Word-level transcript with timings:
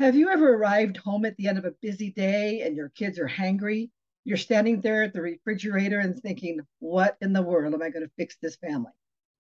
Have 0.00 0.16
you 0.16 0.30
ever 0.30 0.54
arrived 0.54 0.96
home 0.96 1.26
at 1.26 1.36
the 1.36 1.46
end 1.46 1.58
of 1.58 1.66
a 1.66 1.74
busy 1.82 2.10
day 2.10 2.62
and 2.62 2.74
your 2.74 2.88
kids 2.88 3.18
are 3.18 3.28
hangry? 3.28 3.90
You're 4.24 4.38
standing 4.38 4.80
there 4.80 5.02
at 5.02 5.12
the 5.12 5.20
refrigerator 5.20 5.98
and 5.98 6.18
thinking, 6.18 6.60
what 6.78 7.18
in 7.20 7.34
the 7.34 7.42
world 7.42 7.74
am 7.74 7.82
I 7.82 7.90
going 7.90 8.06
to 8.06 8.12
fix 8.16 8.34
this 8.40 8.56
family? 8.56 8.92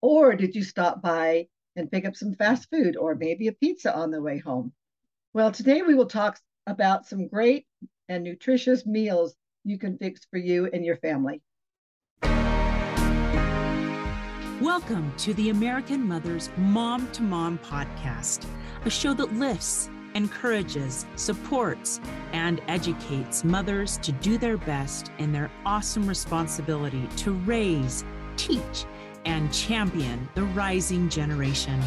Or 0.03 0.35
did 0.35 0.53
you 0.53 0.63
stop 0.63 1.01
by 1.01 1.47
and 1.75 1.91
pick 1.91 2.05
up 2.05 2.15
some 2.15 2.35
fast 2.35 2.69
food 2.69 2.95
or 2.95 3.15
maybe 3.15 3.47
a 3.47 3.53
pizza 3.53 3.91
on 3.95 4.11
the 4.11 4.21
way 4.21 4.37
home? 4.37 4.71
Well, 5.33 5.51
today 5.51 5.81
we 5.81 5.95
will 5.95 6.05
talk 6.05 6.39
about 6.67 7.07
some 7.07 7.27
great 7.27 7.65
and 8.07 8.23
nutritious 8.23 8.85
meals 8.85 9.35
you 9.63 9.79
can 9.79 9.97
fix 9.97 10.27
for 10.29 10.37
you 10.37 10.69
and 10.71 10.85
your 10.85 10.97
family. 10.97 11.41
Welcome 14.61 15.11
to 15.17 15.33
the 15.33 15.49
American 15.49 16.07
Mother's 16.07 16.51
Mom 16.55 17.09
to 17.13 17.23
Mom 17.23 17.57
podcast, 17.57 18.45
a 18.85 18.91
show 18.91 19.15
that 19.15 19.33
lifts 19.33 19.89
encourages, 20.15 21.05
supports, 21.15 21.99
and 22.33 22.61
educates 22.67 23.43
mothers 23.43 23.97
to 23.97 24.11
do 24.13 24.37
their 24.37 24.57
best 24.57 25.11
in 25.19 25.31
their 25.31 25.51
awesome 25.65 26.07
responsibility 26.07 27.07
to 27.17 27.33
raise, 27.45 28.03
teach, 28.37 28.85
and 29.25 29.53
champion 29.53 30.27
the 30.33 30.43
rising 30.43 31.09
generation. 31.09 31.81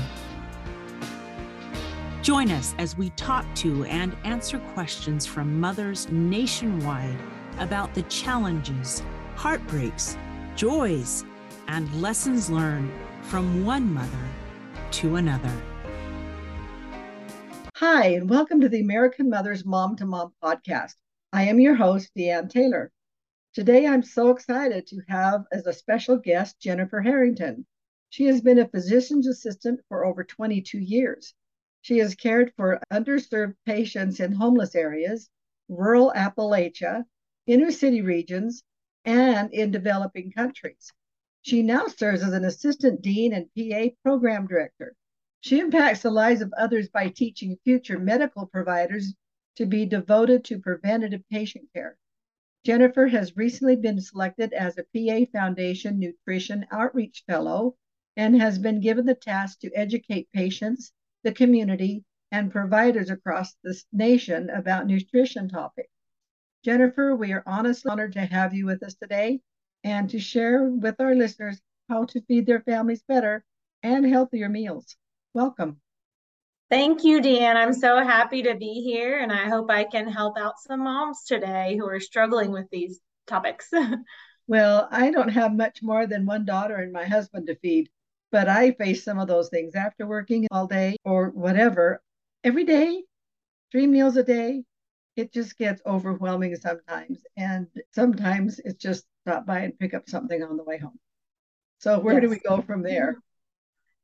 Join 2.22 2.50
us 2.50 2.74
as 2.78 2.96
we 2.96 3.10
talk 3.10 3.46
to 3.56 3.84
and 3.86 4.14
answer 4.24 4.58
questions 4.74 5.24
from 5.24 5.58
mothers 5.58 6.08
nationwide 6.10 7.16
about 7.58 7.94
the 7.94 8.02
challenges, 8.02 9.02
heartbreaks, 9.34 10.16
joys, 10.54 11.24
and 11.68 11.92
lessons 12.02 12.50
learned 12.50 12.92
from 13.22 13.64
one 13.64 13.92
mother 13.92 14.28
to 14.90 15.16
another. 15.16 15.52
Hi, 17.80 18.06
and 18.08 18.28
welcome 18.28 18.60
to 18.62 18.68
the 18.68 18.80
American 18.80 19.30
Mothers 19.30 19.64
Mom 19.64 19.94
to 19.98 20.04
Mom 20.04 20.34
podcast. 20.42 20.96
I 21.32 21.44
am 21.44 21.60
your 21.60 21.76
host, 21.76 22.10
Deanne 22.18 22.50
Taylor. 22.50 22.90
Today, 23.54 23.86
I'm 23.86 24.02
so 24.02 24.30
excited 24.30 24.88
to 24.88 25.00
have 25.06 25.44
as 25.52 25.64
a 25.64 25.72
special 25.72 26.16
guest 26.16 26.58
Jennifer 26.58 27.00
Harrington. 27.00 27.64
She 28.10 28.24
has 28.24 28.40
been 28.40 28.58
a 28.58 28.66
physician's 28.66 29.28
assistant 29.28 29.78
for 29.88 30.04
over 30.04 30.24
22 30.24 30.76
years. 30.80 31.34
She 31.80 31.98
has 31.98 32.16
cared 32.16 32.52
for 32.56 32.80
underserved 32.92 33.54
patients 33.64 34.18
in 34.18 34.32
homeless 34.32 34.74
areas, 34.74 35.30
rural 35.68 36.12
Appalachia, 36.16 37.04
inner 37.46 37.70
city 37.70 38.02
regions, 38.02 38.64
and 39.04 39.54
in 39.54 39.70
developing 39.70 40.32
countries. 40.32 40.92
She 41.42 41.62
now 41.62 41.86
serves 41.86 42.24
as 42.24 42.32
an 42.32 42.44
assistant 42.44 43.02
dean 43.02 43.32
and 43.32 43.48
PA 43.56 43.94
program 44.02 44.48
director 44.48 44.96
she 45.40 45.60
impacts 45.60 46.02
the 46.02 46.10
lives 46.10 46.40
of 46.40 46.52
others 46.54 46.88
by 46.88 47.08
teaching 47.08 47.58
future 47.64 47.98
medical 47.98 48.46
providers 48.46 49.14
to 49.56 49.66
be 49.66 49.86
devoted 49.86 50.44
to 50.44 50.58
preventative 50.58 51.22
patient 51.30 51.68
care. 51.72 51.96
Jennifer 52.64 53.06
has 53.06 53.36
recently 53.36 53.76
been 53.76 54.00
selected 54.00 54.52
as 54.52 54.76
a 54.76 54.84
PA 54.94 55.30
Foundation 55.32 55.98
Nutrition 55.98 56.66
Outreach 56.70 57.24
Fellow 57.26 57.76
and 58.16 58.40
has 58.40 58.58
been 58.58 58.80
given 58.80 59.06
the 59.06 59.14
task 59.14 59.60
to 59.60 59.72
educate 59.74 60.30
patients, 60.32 60.92
the 61.22 61.32
community, 61.32 62.04
and 62.32 62.52
providers 62.52 63.10
across 63.10 63.54
the 63.62 63.80
nation 63.92 64.50
about 64.50 64.86
nutrition 64.86 65.48
topics. 65.48 65.92
Jennifer, 66.64 67.14
we 67.14 67.32
are 67.32 67.44
honestly 67.46 67.90
honored 67.90 68.12
to 68.12 68.26
have 68.26 68.52
you 68.52 68.66
with 68.66 68.82
us 68.82 68.96
today 68.96 69.40
and 69.84 70.10
to 70.10 70.18
share 70.18 70.64
with 70.64 71.00
our 71.00 71.14
listeners 71.14 71.62
how 71.88 72.04
to 72.04 72.20
feed 72.22 72.44
their 72.44 72.60
families 72.60 73.02
better 73.02 73.44
and 73.82 74.04
healthier 74.04 74.48
meals. 74.48 74.96
Welcome. 75.34 75.80
Thank 76.70 77.02
you, 77.02 77.20
Deanne. 77.20 77.56
I'm 77.56 77.72
so 77.72 78.02
happy 78.04 78.42
to 78.42 78.54
be 78.54 78.82
here, 78.82 79.20
and 79.20 79.32
I 79.32 79.48
hope 79.48 79.70
I 79.70 79.84
can 79.84 80.06
help 80.06 80.36
out 80.38 80.58
some 80.58 80.84
moms 80.84 81.24
today 81.24 81.76
who 81.78 81.88
are 81.88 82.00
struggling 82.00 82.50
with 82.50 82.66
these 82.70 83.00
topics. 83.26 83.70
well, 84.46 84.86
I 84.90 85.10
don't 85.10 85.30
have 85.30 85.54
much 85.54 85.82
more 85.82 86.06
than 86.06 86.26
one 86.26 86.44
daughter 86.44 86.76
and 86.76 86.92
my 86.92 87.04
husband 87.04 87.46
to 87.46 87.56
feed, 87.56 87.88
but 88.30 88.48
I 88.48 88.72
face 88.72 89.02
some 89.02 89.18
of 89.18 89.28
those 89.28 89.48
things 89.48 89.74
after 89.74 90.06
working 90.06 90.46
all 90.50 90.66
day 90.66 90.96
or 91.04 91.30
whatever. 91.30 92.02
Every 92.44 92.64
day, 92.64 93.02
three 93.72 93.86
meals 93.86 94.16
a 94.16 94.22
day, 94.22 94.64
it 95.16 95.32
just 95.32 95.56
gets 95.56 95.82
overwhelming 95.86 96.54
sometimes. 96.56 97.20
And 97.36 97.66
sometimes 97.94 98.58
it's 98.60 98.82
just 98.82 99.04
stop 99.22 99.46
by 99.46 99.60
and 99.60 99.78
pick 99.78 99.94
up 99.94 100.08
something 100.08 100.42
on 100.42 100.56
the 100.56 100.64
way 100.64 100.78
home. 100.78 100.98
So, 101.78 101.98
where 101.98 102.14
yes. 102.14 102.22
do 102.22 102.28
we 102.28 102.38
go 102.38 102.60
from 102.60 102.82
there? 102.82 103.18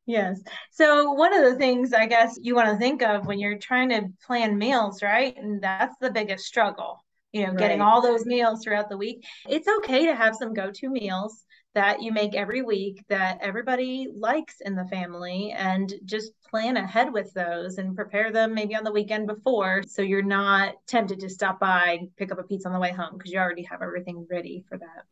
Yes. 0.07 0.41
So 0.71 1.13
one 1.13 1.33
of 1.33 1.45
the 1.45 1.57
things 1.57 1.93
I 1.93 2.07
guess 2.07 2.39
you 2.41 2.55
want 2.55 2.69
to 2.69 2.77
think 2.77 3.03
of 3.03 3.27
when 3.27 3.39
you're 3.39 3.59
trying 3.59 3.89
to 3.91 4.09
plan 4.27 4.59
meals, 4.59 5.03
right? 5.03 5.35
And 5.37 5.63
that's 5.63 5.97
the 5.99 6.11
biggest 6.11 6.45
struggle, 6.45 7.03
you 7.33 7.43
know, 7.43 7.49
right. 7.49 7.59
getting 7.59 7.81
all 7.81 8.03
those 8.03 8.27
meals 8.27 8.63
throughout 8.63 8.91
the 8.91 8.99
week. 8.99 9.25
It's 9.49 9.69
okay 9.79 10.07
to 10.07 10.15
have 10.15 10.35
some 10.35 10.53
go-to 10.53 10.91
meals 10.91 11.45
that 11.75 12.03
you 12.03 12.13
make 12.13 12.35
every 12.35 12.63
week 12.63 13.03
that 13.09 13.39
everybody 13.41 14.09
likes 14.15 14.57
in 14.61 14.77
the 14.77 14.85
family 14.85 15.53
and 15.57 15.93
just 16.05 16.33
plan 16.49 16.77
ahead 16.77 17.13
with 17.13 17.33
those 17.33 17.79
and 17.79 17.97
prepare 17.97 18.31
them 18.31 18.55
maybe 18.55 18.77
on 18.77 18.85
the 18.85 18.93
weekend 18.93 19.27
before 19.27 19.83
so 19.85 20.01
you're 20.01 20.23
not 20.23 20.75
tempted 20.87 21.19
to 21.19 21.29
stop 21.29 21.59
by 21.59 21.99
pick 22.17 22.31
up 22.31 22.39
a 22.39 22.45
pizza 22.45 22.69
on 22.69 22.75
the 22.75 22.79
way 22.79 22.93
home 22.93 23.19
because 23.19 23.33
you 23.33 23.41
already 23.41 23.65
have 23.65 23.83
everything 23.83 24.25
ready 24.31 24.65
for 24.69 24.79
that. 24.79 25.05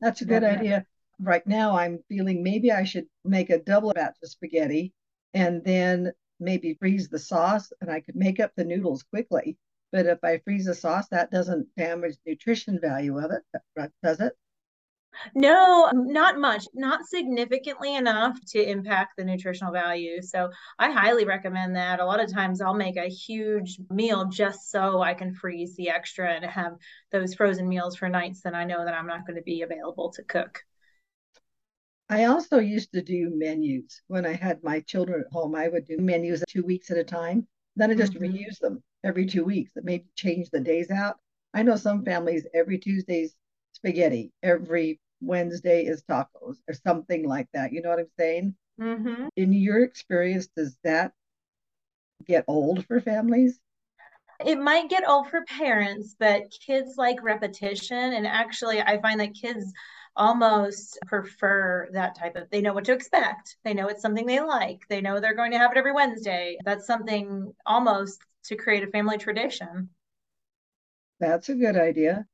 That's 0.00 0.20
a 0.20 0.26
good 0.26 0.42
yeah. 0.42 0.48
idea 0.48 0.86
right 1.20 1.46
now 1.46 1.76
I'm 1.76 2.02
feeling 2.08 2.42
maybe 2.42 2.72
I 2.72 2.84
should 2.84 3.06
make 3.24 3.50
a 3.50 3.58
double 3.58 3.92
batch 3.92 4.16
of 4.22 4.28
spaghetti 4.28 4.92
and 5.34 5.64
then 5.64 6.12
maybe 6.40 6.74
freeze 6.74 7.08
the 7.08 7.18
sauce 7.18 7.72
and 7.80 7.90
I 7.90 8.00
could 8.00 8.16
make 8.16 8.40
up 8.40 8.52
the 8.56 8.64
noodles 8.64 9.02
quickly. 9.04 9.56
But 9.92 10.06
if 10.06 10.18
I 10.22 10.38
freeze 10.38 10.66
the 10.66 10.74
sauce, 10.74 11.08
that 11.10 11.30
doesn't 11.30 11.68
damage 11.76 12.16
nutrition 12.26 12.80
value 12.80 13.18
of 13.18 13.30
it, 13.30 13.92
does 14.02 14.20
it? 14.20 14.32
No, 15.34 15.90
not 15.94 16.38
much, 16.38 16.66
not 16.74 17.06
significantly 17.06 17.94
enough 17.94 18.38
to 18.48 18.62
impact 18.62 19.14
the 19.16 19.24
nutritional 19.24 19.72
value. 19.72 20.20
So 20.20 20.50
I 20.78 20.90
highly 20.90 21.24
recommend 21.24 21.76
that. 21.76 22.00
A 22.00 22.04
lot 22.04 22.22
of 22.22 22.30
times 22.30 22.60
I'll 22.60 22.74
make 22.74 22.96
a 22.96 23.08
huge 23.08 23.78
meal 23.88 24.26
just 24.26 24.70
so 24.70 25.00
I 25.00 25.14
can 25.14 25.34
freeze 25.34 25.74
the 25.76 25.88
extra 25.88 26.30
and 26.30 26.44
have 26.44 26.76
those 27.12 27.34
frozen 27.34 27.68
meals 27.68 27.96
for 27.96 28.08
nights 28.08 28.42
that 28.42 28.54
I 28.54 28.64
know 28.64 28.84
that 28.84 28.94
I'm 28.94 29.06
not 29.06 29.26
going 29.26 29.36
to 29.36 29.42
be 29.42 29.62
available 29.62 30.12
to 30.12 30.22
cook. 30.22 30.62
I 32.08 32.24
also 32.24 32.58
used 32.58 32.92
to 32.92 33.02
do 33.02 33.32
menus 33.34 34.00
when 34.06 34.24
I 34.24 34.32
had 34.32 34.62
my 34.62 34.80
children 34.80 35.20
at 35.20 35.32
home. 35.32 35.54
I 35.54 35.68
would 35.68 35.86
do 35.86 35.98
menus 35.98 36.44
two 36.48 36.62
weeks 36.62 36.90
at 36.90 36.98
a 36.98 37.04
time. 37.04 37.46
Then 37.74 37.90
I 37.90 37.94
just 37.94 38.14
mm-hmm. 38.14 38.34
reuse 38.34 38.58
them 38.58 38.82
every 39.04 39.26
two 39.26 39.44
weeks. 39.44 39.72
That 39.74 39.84
maybe 39.84 40.06
change 40.14 40.50
the 40.50 40.60
days 40.60 40.90
out. 40.90 41.16
I 41.52 41.62
know 41.62 41.76
some 41.76 42.04
families 42.04 42.46
every 42.54 42.78
Tuesday's 42.78 43.34
spaghetti, 43.72 44.32
every 44.42 45.00
Wednesday 45.20 45.84
is 45.84 46.02
tacos 46.04 46.56
or 46.68 46.74
something 46.86 47.26
like 47.26 47.48
that. 47.54 47.72
You 47.72 47.82
know 47.82 47.90
what 47.90 47.98
I'm 47.98 48.06
saying? 48.18 48.54
Mm-hmm. 48.80 49.28
In 49.36 49.52
your 49.52 49.82
experience, 49.82 50.48
does 50.56 50.76
that 50.84 51.12
get 52.26 52.44
old 52.46 52.86
for 52.86 53.00
families? 53.00 53.58
It 54.44 54.58
might 54.58 54.90
get 54.90 55.08
old 55.08 55.28
for 55.30 55.44
parents, 55.44 56.14
but 56.18 56.42
kids 56.64 56.94
like 56.98 57.22
repetition. 57.22 57.96
And 57.96 58.26
actually, 58.26 58.82
I 58.82 59.00
find 59.00 59.18
that 59.20 59.34
kids 59.34 59.72
almost 60.16 60.98
prefer 61.06 61.88
that 61.92 62.14
type 62.16 62.36
of 62.36 62.48
they 62.50 62.60
know 62.60 62.72
what 62.72 62.84
to 62.86 62.92
expect. 62.92 63.56
They 63.64 63.74
know 63.74 63.88
it's 63.88 64.02
something 64.02 64.26
they 64.26 64.40
like. 64.40 64.82
They 64.88 65.00
know 65.00 65.20
they're 65.20 65.34
going 65.34 65.52
to 65.52 65.58
have 65.58 65.72
it 65.72 65.78
every 65.78 65.92
wednesday. 65.92 66.58
That's 66.64 66.86
something 66.86 67.52
almost 67.64 68.20
to 68.44 68.56
create 68.56 68.84
a 68.84 68.88
family 68.88 69.18
tradition. 69.18 69.90
That's 71.20 71.48
a 71.48 71.54
good 71.54 71.76
idea. 71.76 72.26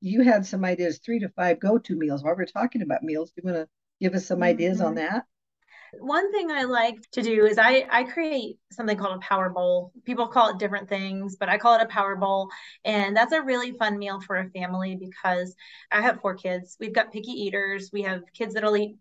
You 0.00 0.22
had 0.22 0.46
some 0.46 0.64
ideas 0.64 0.98
three 0.98 1.18
to 1.20 1.28
five 1.30 1.60
go-to 1.60 1.96
meals. 1.96 2.22
While 2.22 2.36
we're 2.36 2.46
talking 2.46 2.82
about 2.82 3.02
meals 3.02 3.30
do 3.30 3.42
you 3.42 3.52
want 3.52 3.64
to 3.64 3.68
give 4.00 4.14
us 4.14 4.26
some 4.26 4.36
mm-hmm. 4.36 4.44
ideas 4.44 4.80
on 4.80 4.94
mm-hmm. 4.94 5.14
that 5.14 5.24
one 6.00 6.32
thing 6.32 6.50
I 6.50 6.64
like 6.64 6.96
to 7.12 7.22
do 7.22 7.46
is 7.46 7.58
I, 7.58 7.86
I 7.90 8.04
create 8.04 8.58
something 8.70 8.96
called 8.96 9.16
a 9.16 9.26
power 9.26 9.50
bowl. 9.50 9.92
People 10.04 10.28
call 10.28 10.50
it 10.50 10.58
different 10.58 10.88
things, 10.88 11.36
but 11.36 11.48
I 11.48 11.58
call 11.58 11.74
it 11.74 11.82
a 11.82 11.86
power 11.86 12.16
bowl. 12.16 12.48
And 12.84 13.16
that's 13.16 13.32
a 13.32 13.42
really 13.42 13.72
fun 13.72 13.98
meal 13.98 14.20
for 14.20 14.36
a 14.36 14.50
family 14.50 14.96
because 14.96 15.54
I 15.90 16.00
have 16.02 16.20
four 16.20 16.34
kids. 16.34 16.76
We've 16.80 16.92
got 16.94 17.12
picky 17.12 17.32
eaters. 17.32 17.90
We 17.92 18.02
have 18.02 18.22
kids 18.34 18.54
that'll 18.54 18.76
eat 18.76 18.96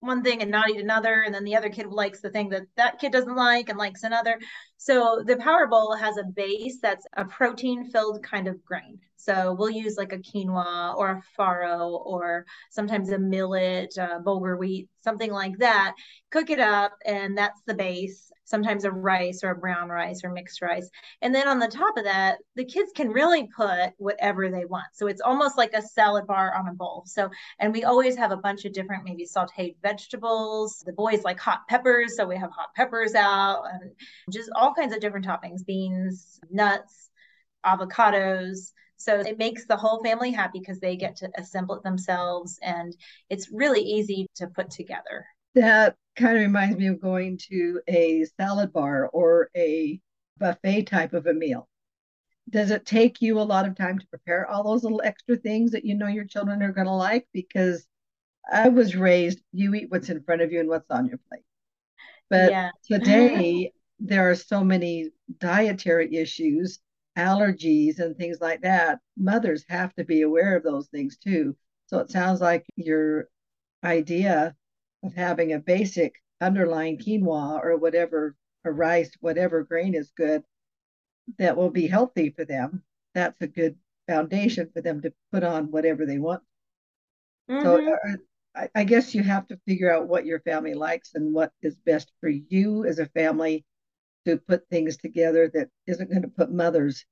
one 0.00 0.22
thing 0.22 0.42
and 0.42 0.50
not 0.50 0.68
eat 0.68 0.80
another 0.80 1.22
and 1.22 1.34
then 1.34 1.44
the 1.44 1.56
other 1.56 1.70
kid 1.70 1.86
likes 1.86 2.20
the 2.20 2.28
thing 2.28 2.50
that 2.50 2.62
that 2.76 2.98
kid 2.98 3.10
doesn't 3.10 3.36
like 3.36 3.70
and 3.70 3.78
likes 3.78 4.02
another 4.02 4.38
so 4.84 5.22
the 5.26 5.36
power 5.38 5.66
bowl 5.66 5.94
has 5.94 6.18
a 6.18 6.24
base 6.24 6.78
that's 6.82 7.06
a 7.16 7.24
protein 7.24 7.90
filled 7.90 8.22
kind 8.22 8.46
of 8.46 8.62
grain 8.62 8.98
so 9.16 9.56
we'll 9.58 9.70
use 9.70 9.96
like 9.96 10.12
a 10.12 10.18
quinoa 10.18 10.94
or 10.96 11.10
a 11.12 11.22
farro 11.40 12.04
or 12.04 12.44
sometimes 12.70 13.08
a 13.08 13.18
millet 13.18 13.96
uh, 13.98 14.18
bulgur 14.20 14.58
wheat 14.58 14.88
something 15.02 15.32
like 15.32 15.56
that 15.56 15.94
cook 16.30 16.50
it 16.50 16.60
up 16.60 16.92
and 17.06 17.36
that's 17.38 17.62
the 17.66 17.72
base 17.72 18.30
sometimes 18.44 18.84
a 18.84 18.90
rice 18.90 19.42
or 19.42 19.50
a 19.50 19.56
brown 19.56 19.88
rice 19.88 20.22
or 20.22 20.30
mixed 20.30 20.62
rice. 20.62 20.88
And 21.22 21.34
then 21.34 21.48
on 21.48 21.58
the 21.58 21.68
top 21.68 21.96
of 21.96 22.04
that, 22.04 22.38
the 22.54 22.64
kids 22.64 22.92
can 22.94 23.08
really 23.08 23.48
put 23.56 23.92
whatever 23.96 24.50
they 24.50 24.66
want. 24.66 24.86
So 24.92 25.06
it's 25.06 25.20
almost 25.20 25.56
like 25.56 25.72
a 25.72 25.82
salad 25.82 26.26
bar 26.26 26.54
on 26.54 26.68
a 26.68 26.74
bowl. 26.74 27.04
So, 27.06 27.30
and 27.58 27.72
we 27.72 27.84
always 27.84 28.16
have 28.16 28.30
a 28.30 28.36
bunch 28.36 28.64
of 28.64 28.72
different, 28.72 29.04
maybe 29.04 29.26
sauteed 29.26 29.76
vegetables. 29.82 30.82
The 30.86 30.92
boys 30.92 31.24
like 31.24 31.40
hot 31.40 31.66
peppers. 31.68 32.16
So 32.16 32.26
we 32.26 32.36
have 32.36 32.50
hot 32.50 32.74
peppers 32.76 33.14
out 33.14 33.64
and 33.72 33.90
just 34.30 34.50
all 34.54 34.73
kinds 34.74 34.94
of 34.94 35.00
different 35.00 35.26
toppings 35.26 35.64
beans, 35.64 36.40
nuts, 36.50 37.10
avocados. 37.64 38.72
So 38.96 39.20
it 39.20 39.38
makes 39.38 39.66
the 39.66 39.76
whole 39.76 40.02
family 40.02 40.30
happy 40.30 40.60
because 40.60 40.80
they 40.80 40.96
get 40.96 41.16
to 41.16 41.30
assemble 41.36 41.76
it 41.76 41.82
themselves 41.82 42.58
and 42.62 42.96
it's 43.28 43.50
really 43.50 43.80
easy 43.80 44.26
to 44.36 44.46
put 44.46 44.70
together. 44.70 45.26
That 45.54 45.96
kind 46.16 46.36
of 46.36 46.42
reminds 46.42 46.76
me 46.76 46.86
of 46.86 47.00
going 47.00 47.38
to 47.50 47.80
a 47.88 48.24
salad 48.36 48.72
bar 48.72 49.08
or 49.08 49.50
a 49.56 50.00
buffet 50.38 50.84
type 50.84 51.12
of 51.12 51.26
a 51.26 51.34
meal. 51.34 51.68
Does 52.50 52.70
it 52.70 52.84
take 52.84 53.22
you 53.22 53.40
a 53.40 53.42
lot 53.42 53.66
of 53.66 53.76
time 53.76 53.98
to 53.98 54.06
prepare 54.08 54.46
all 54.48 54.62
those 54.62 54.84
little 54.84 55.02
extra 55.04 55.36
things 55.36 55.70
that 55.72 55.84
you 55.84 55.94
know 55.94 56.08
your 56.08 56.26
children 56.26 56.62
are 56.62 56.72
going 56.72 56.86
to 56.86 56.92
like? 56.92 57.26
Because 57.32 57.86
I 58.52 58.68
was 58.68 58.94
raised, 58.94 59.40
you 59.52 59.74
eat 59.74 59.90
what's 59.90 60.10
in 60.10 60.22
front 60.22 60.42
of 60.42 60.52
you 60.52 60.60
and 60.60 60.68
what's 60.68 60.90
on 60.90 61.06
your 61.06 61.18
plate. 61.28 61.44
But 62.28 62.50
yeah. 62.50 62.70
today, 62.84 63.72
there 64.04 64.30
are 64.30 64.34
so 64.34 64.62
many 64.62 65.10
dietary 65.38 66.14
issues, 66.14 66.78
allergies, 67.16 67.98
and 67.98 68.14
things 68.16 68.38
like 68.40 68.60
that. 68.60 69.00
Mothers 69.16 69.64
have 69.68 69.94
to 69.94 70.04
be 70.04 70.20
aware 70.22 70.56
of 70.56 70.62
those 70.62 70.88
things 70.88 71.16
too. 71.16 71.56
So 71.86 71.98
it 71.98 72.10
sounds 72.10 72.40
like 72.40 72.66
your 72.76 73.28
idea 73.82 74.54
of 75.02 75.14
having 75.14 75.54
a 75.54 75.58
basic 75.58 76.16
underlying 76.40 76.98
quinoa 76.98 77.64
or 77.64 77.78
whatever, 77.78 78.36
or 78.64 78.72
rice, 78.72 79.10
whatever 79.20 79.64
grain 79.64 79.94
is 79.94 80.12
good, 80.14 80.42
that 81.38 81.56
will 81.56 81.70
be 81.70 81.86
healthy 81.86 82.28
for 82.28 82.44
them. 82.44 82.82
That's 83.14 83.40
a 83.40 83.46
good 83.46 83.76
foundation 84.06 84.68
for 84.74 84.82
them 84.82 85.00
to 85.00 85.14
put 85.32 85.44
on 85.44 85.70
whatever 85.70 86.04
they 86.04 86.18
want. 86.18 86.42
Mm-hmm. 87.50 87.62
So 87.62 87.90
uh, 87.90 88.16
I, 88.54 88.68
I 88.74 88.84
guess 88.84 89.14
you 89.14 89.22
have 89.22 89.46
to 89.46 89.58
figure 89.66 89.90
out 89.90 90.08
what 90.08 90.26
your 90.26 90.40
family 90.40 90.74
likes 90.74 91.14
and 91.14 91.32
what 91.32 91.52
is 91.62 91.76
best 91.76 92.12
for 92.20 92.28
you 92.28 92.84
as 92.84 92.98
a 92.98 93.06
family 93.06 93.64
to 94.24 94.36
put 94.38 94.68
things 94.68 94.96
together 94.96 95.50
that 95.54 95.68
isn't 95.86 96.10
going 96.10 96.22
to 96.22 96.28
put 96.28 96.52
mothers 96.52 97.04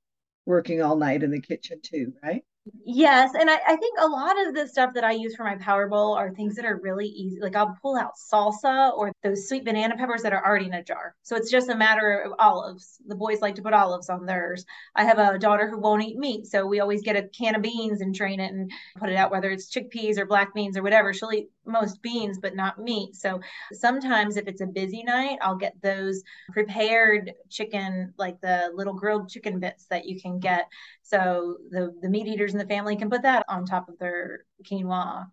working 0.45 0.81
all 0.81 0.95
night 0.95 1.23
in 1.23 1.31
the 1.31 1.41
kitchen 1.41 1.79
too, 1.81 2.13
right? 2.23 2.43
Yes, 2.85 3.31
and 3.37 3.49
I, 3.49 3.59
I, 3.67 3.75
think 3.75 3.97
a 3.99 4.07
lot 4.07 4.35
of 4.47 4.53
the 4.55 4.65
stuff 4.67 4.93
that 4.93 5.03
I 5.03 5.11
use 5.11 5.35
for 5.35 5.43
my 5.43 5.57
Power 5.57 5.89
Bowl 5.89 6.13
are 6.13 6.33
things 6.33 6.55
that 6.55 6.63
are 6.63 6.79
really 6.81 7.07
easy. 7.07 7.41
Like 7.41 7.57
I'll 7.57 7.77
pull 7.81 7.97
out 7.97 8.13
salsa 8.15 8.93
or 8.93 9.11
those 9.21 9.49
sweet 9.49 9.65
banana 9.65 9.97
peppers 9.97 10.21
that 10.21 10.31
are 10.31 10.45
already 10.45 10.67
in 10.67 10.73
a 10.73 10.83
jar. 10.83 11.15
So 11.23 11.35
it's 11.35 11.51
just 11.51 11.69
a 11.69 11.75
matter 11.75 12.19
of 12.19 12.31
olives. 12.39 12.99
The 13.05 13.15
boys 13.15 13.41
like 13.41 13.55
to 13.55 13.61
put 13.61 13.73
olives 13.73 14.09
on 14.09 14.25
theirs. 14.25 14.65
I 14.95 15.03
have 15.03 15.17
a 15.17 15.37
daughter 15.37 15.69
who 15.69 15.77
won't 15.77 16.03
eat 16.03 16.17
meat, 16.17 16.45
so 16.45 16.65
we 16.65 16.79
always 16.79 17.01
get 17.01 17.17
a 17.17 17.27
can 17.29 17.55
of 17.55 17.61
beans 17.61 17.99
and 17.99 18.13
drain 18.13 18.39
it 18.39 18.53
and 18.53 18.71
put 18.97 19.09
it 19.09 19.17
out, 19.17 19.31
whether 19.31 19.51
it's 19.51 19.69
chickpeas 19.69 20.17
or 20.17 20.25
black 20.25 20.53
beans 20.53 20.77
or 20.77 20.83
whatever. 20.83 21.13
She'll 21.13 21.33
eat 21.33 21.49
most 21.65 22.01
beans, 22.01 22.39
but 22.41 22.55
not 22.55 22.79
meat. 22.79 23.15
So 23.15 23.41
sometimes 23.73 24.37
if 24.37 24.47
it's 24.47 24.61
a 24.61 24.67
busy 24.67 25.03
night, 25.03 25.37
I'll 25.41 25.57
get 25.57 25.81
those 25.81 26.23
prepared 26.51 27.33
chicken, 27.49 28.13
like 28.17 28.39
the 28.39 28.71
little 28.73 28.93
grilled 28.93 29.29
chicken 29.29 29.59
bits 29.59 29.85
that 29.89 30.05
you 30.05 30.21
can 30.21 30.39
get. 30.39 30.65
So 31.01 31.57
the, 31.69 31.93
the 32.01 32.09
meat 32.09 32.27
eaters 32.27 32.52
in 32.53 32.59
the 32.59 32.65
family 32.65 32.95
can 32.95 33.09
put 33.09 33.23
that 33.23 33.45
on 33.49 33.65
top 33.65 33.89
of 33.89 33.97
their 33.99 34.45
quinoa. 34.63 35.27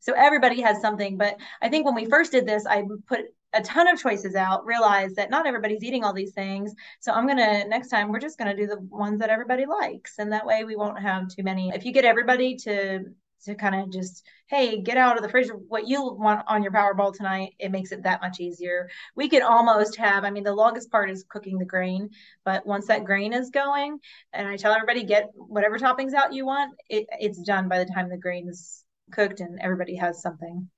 So 0.00 0.12
everybody 0.12 0.60
has 0.60 0.80
something. 0.80 1.16
But 1.16 1.36
I 1.60 1.68
think 1.68 1.84
when 1.84 1.94
we 1.94 2.06
first 2.06 2.32
did 2.32 2.46
this, 2.46 2.64
I 2.66 2.84
put 3.08 3.24
a 3.52 3.62
ton 3.62 3.88
of 3.88 4.00
choices 4.00 4.34
out, 4.34 4.66
realized 4.66 5.16
that 5.16 5.30
not 5.30 5.46
everybody's 5.46 5.82
eating 5.82 6.04
all 6.04 6.12
these 6.12 6.32
things. 6.32 6.74
So 7.00 7.12
I'm 7.12 7.26
going 7.26 7.38
to, 7.38 7.66
next 7.68 7.88
time, 7.88 8.12
we're 8.12 8.20
just 8.20 8.38
going 8.38 8.54
to 8.54 8.56
do 8.56 8.68
the 8.68 8.78
ones 8.80 9.18
that 9.20 9.30
everybody 9.30 9.66
likes. 9.66 10.18
And 10.18 10.32
that 10.32 10.46
way 10.46 10.64
we 10.64 10.76
won't 10.76 11.00
have 11.00 11.28
too 11.28 11.42
many. 11.42 11.70
If 11.70 11.84
you 11.84 11.92
get 11.92 12.04
everybody 12.04 12.56
to 12.56 13.04
to 13.44 13.54
kind 13.54 13.74
of 13.74 13.92
just 13.92 14.24
hey 14.48 14.80
get 14.80 14.96
out 14.96 15.16
of 15.16 15.22
the 15.22 15.28
fridge 15.28 15.48
what 15.68 15.86
you 15.86 16.02
want 16.12 16.42
on 16.46 16.62
your 16.62 16.72
power 16.72 16.94
bowl 16.94 17.12
tonight 17.12 17.54
it 17.58 17.70
makes 17.70 17.92
it 17.92 18.02
that 18.02 18.20
much 18.20 18.40
easier. 18.40 18.88
We 19.14 19.28
could 19.28 19.42
almost 19.42 19.96
have 19.96 20.24
i 20.24 20.30
mean 20.30 20.44
the 20.44 20.54
longest 20.54 20.90
part 20.90 21.10
is 21.10 21.24
cooking 21.28 21.58
the 21.58 21.64
grain 21.64 22.10
but 22.44 22.66
once 22.66 22.86
that 22.86 23.04
grain 23.04 23.32
is 23.32 23.50
going 23.50 23.98
and 24.32 24.48
i 24.48 24.56
tell 24.56 24.72
everybody 24.72 25.04
get 25.04 25.30
whatever 25.34 25.78
toppings 25.78 26.14
out 26.14 26.32
you 26.32 26.46
want 26.46 26.74
it, 26.88 27.06
it's 27.20 27.40
done 27.42 27.68
by 27.68 27.78
the 27.78 27.90
time 27.92 28.08
the 28.08 28.16
grain 28.16 28.48
is 28.48 28.84
cooked 29.10 29.40
and 29.40 29.60
everybody 29.60 29.96
has 29.96 30.20
something. 30.20 30.68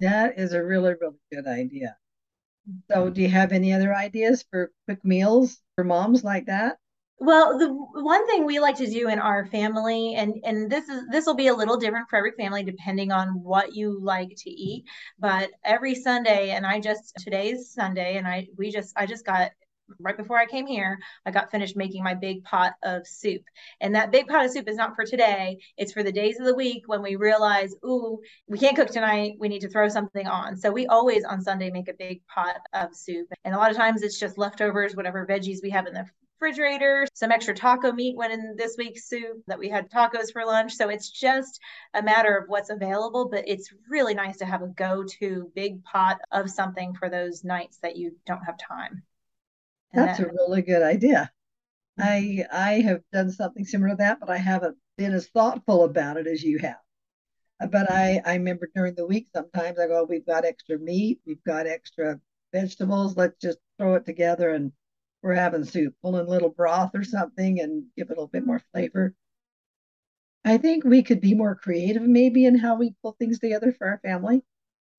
That 0.00 0.38
is 0.38 0.52
a 0.52 0.62
really 0.62 0.94
really 1.00 1.16
good 1.32 1.46
idea. 1.46 1.96
So 2.90 3.04
mm-hmm. 3.04 3.12
do 3.12 3.22
you 3.22 3.28
have 3.28 3.52
any 3.52 3.72
other 3.72 3.94
ideas 3.94 4.44
for 4.50 4.70
quick 4.84 5.04
meals 5.04 5.60
for 5.74 5.84
moms 5.84 6.22
like 6.22 6.46
that 6.46 6.78
well, 7.20 7.58
the 7.58 7.68
one 7.68 8.26
thing 8.26 8.44
we 8.46 8.60
like 8.60 8.76
to 8.76 8.86
do 8.86 9.08
in 9.08 9.18
our 9.18 9.44
family, 9.46 10.14
and 10.14 10.34
and 10.44 10.70
this 10.70 10.88
is 10.88 11.04
this 11.10 11.26
will 11.26 11.34
be 11.34 11.48
a 11.48 11.54
little 11.54 11.76
different 11.76 12.08
for 12.08 12.16
every 12.16 12.32
family 12.32 12.62
depending 12.62 13.10
on 13.10 13.42
what 13.42 13.74
you 13.74 13.98
like 14.00 14.30
to 14.36 14.50
eat. 14.50 14.84
But 15.18 15.50
every 15.64 15.94
Sunday, 15.94 16.50
and 16.50 16.64
I 16.64 16.80
just 16.80 17.14
today's 17.18 17.72
Sunday, 17.72 18.16
and 18.16 18.26
I 18.26 18.46
we 18.56 18.70
just 18.70 18.92
I 18.96 19.06
just 19.06 19.26
got 19.26 19.50
right 20.00 20.16
before 20.16 20.38
I 20.38 20.46
came 20.46 20.66
here, 20.66 20.98
I 21.26 21.30
got 21.30 21.50
finished 21.50 21.76
making 21.76 22.04
my 22.04 22.14
big 22.14 22.44
pot 22.44 22.74
of 22.82 23.06
soup. 23.06 23.42
And 23.80 23.94
that 23.94 24.12
big 24.12 24.26
pot 24.28 24.44
of 24.44 24.52
soup 24.52 24.68
is 24.68 24.76
not 24.76 24.94
for 24.94 25.04
today. 25.04 25.58
It's 25.76 25.92
for 25.92 26.02
the 26.02 26.12
days 26.12 26.38
of 26.38 26.46
the 26.46 26.54
week 26.54 26.84
when 26.86 27.02
we 27.02 27.16
realize, 27.16 27.74
ooh, 27.84 28.20
we 28.46 28.58
can't 28.58 28.76
cook 28.76 28.90
tonight. 28.90 29.36
We 29.38 29.48
need 29.48 29.60
to 29.60 29.70
throw 29.70 29.88
something 29.88 30.26
on. 30.26 30.56
So 30.56 30.70
we 30.70 30.86
always 30.86 31.24
on 31.24 31.40
Sunday 31.40 31.70
make 31.70 31.88
a 31.88 31.94
big 31.94 32.20
pot 32.26 32.56
of 32.74 32.94
soup. 32.94 33.28
And 33.44 33.54
a 33.54 33.58
lot 33.58 33.70
of 33.70 33.76
times 33.76 34.02
it's 34.02 34.18
just 34.20 34.38
leftovers, 34.38 34.94
whatever 34.94 35.26
veggies 35.26 35.62
we 35.62 35.70
have 35.70 35.86
in 35.86 35.94
the 35.94 36.06
refrigerator. 36.40 37.06
Some 37.14 37.32
extra 37.32 37.54
taco 37.54 37.92
meat 37.92 38.16
went 38.16 38.32
in 38.32 38.54
this 38.56 38.76
week's 38.78 39.08
soup 39.08 39.42
that 39.46 39.58
we 39.58 39.68
had 39.68 39.90
tacos 39.90 40.32
for 40.32 40.44
lunch. 40.44 40.74
So 40.74 40.88
it's 40.88 41.10
just 41.10 41.60
a 41.94 42.02
matter 42.02 42.36
of 42.36 42.48
what's 42.48 42.70
available, 42.70 43.28
but 43.28 43.44
it's 43.46 43.72
really 43.88 44.14
nice 44.14 44.38
to 44.38 44.44
have 44.44 44.62
a 44.62 44.68
go 44.68 45.04
to 45.18 45.50
big 45.54 45.82
pot 45.84 46.18
of 46.30 46.50
something 46.50 46.94
for 46.94 47.08
those 47.10 47.44
nights 47.44 47.78
that 47.82 47.96
you 47.96 48.16
don't 48.26 48.44
have 48.44 48.56
time. 48.58 49.02
And 49.92 50.06
That's 50.06 50.18
that, 50.18 50.28
a 50.28 50.32
really 50.32 50.62
good 50.62 50.82
idea. 50.82 51.30
Mm-hmm. 51.98 52.46
I 52.52 52.70
I 52.70 52.72
have 52.80 53.02
done 53.12 53.30
something 53.30 53.64
similar 53.64 53.90
to 53.90 53.96
that, 53.96 54.20
but 54.20 54.30
I 54.30 54.36
haven't 54.36 54.76
been 54.96 55.12
as 55.12 55.28
thoughtful 55.28 55.84
about 55.84 56.16
it 56.16 56.26
as 56.26 56.42
you 56.42 56.58
have. 56.58 56.78
But 57.70 57.90
I 57.90 58.22
I 58.24 58.34
remember 58.34 58.68
during 58.74 58.94
the 58.94 59.06
week 59.06 59.28
sometimes 59.34 59.78
I 59.78 59.86
go, 59.88 60.04
we've 60.04 60.26
got 60.26 60.44
extra 60.44 60.78
meat, 60.78 61.20
we've 61.26 61.42
got 61.44 61.66
extra 61.66 62.20
vegetables, 62.52 63.16
let's 63.16 63.38
just 63.40 63.58
throw 63.78 63.94
it 63.96 64.06
together 64.06 64.50
and 64.50 64.72
we're 65.22 65.34
having 65.34 65.64
soup, 65.64 65.94
pull 66.02 66.16
in 66.16 66.26
a 66.26 66.30
little 66.30 66.50
broth 66.50 66.92
or 66.94 67.04
something 67.04 67.60
and 67.60 67.84
give 67.96 68.10
it 68.10 68.12
a 68.12 68.14
little 68.14 68.28
bit 68.28 68.46
more 68.46 68.62
flavor. 68.72 69.14
I 70.44 70.58
think 70.58 70.84
we 70.84 71.02
could 71.02 71.20
be 71.20 71.34
more 71.34 71.54
creative 71.54 72.02
maybe 72.02 72.46
in 72.46 72.56
how 72.56 72.76
we 72.76 72.94
pull 73.02 73.16
things 73.18 73.38
together 73.38 73.74
for 73.76 73.88
our 73.88 74.00
family. 74.02 74.42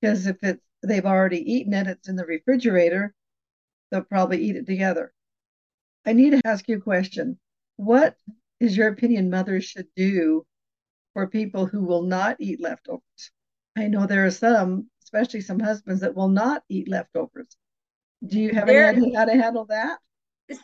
Because 0.02 0.28
if 0.28 0.38
it's 0.44 0.62
they've 0.82 1.06
already 1.06 1.54
eaten 1.54 1.74
it, 1.74 1.88
it's 1.88 2.08
in 2.08 2.16
the 2.16 2.26
refrigerator, 2.26 3.14
they'll 3.92 4.02
probably 4.02 4.38
eat 4.38 4.56
it 4.56 4.66
together. 4.66 5.14
I 6.06 6.14
need 6.14 6.32
to 6.32 6.42
ask 6.46 6.68
you 6.68 6.78
a 6.78 6.82
question. 6.82 7.38
What 7.76 8.16
is 8.60 8.78
your 8.78 8.88
opinion 8.88 9.30
mothers 9.30 9.66
should 9.66 9.88
do 9.96 10.46
for 11.14 11.28
people 11.28 11.66
who 11.66 11.84
will 11.84 12.04
not 12.04 12.38
eat 12.40 12.62
leftovers? 12.62 13.32
I 13.78 13.88
know 13.88 14.06
there 14.06 14.26
are 14.26 14.32
some, 14.32 14.90
especially 15.04 15.42
some 15.42 15.60
husbands, 15.60 16.02
that 16.02 16.16
will 16.16 16.30
not 16.30 16.64
eat 16.70 16.90
leftovers. 16.90 17.56
Do 18.26 18.40
you 18.40 18.54
have 18.54 18.68
there, 18.68 18.86
any 18.86 19.08
idea 19.08 19.18
how 19.18 19.26
to 19.26 19.36
handle 19.36 19.66
that? 19.66 20.00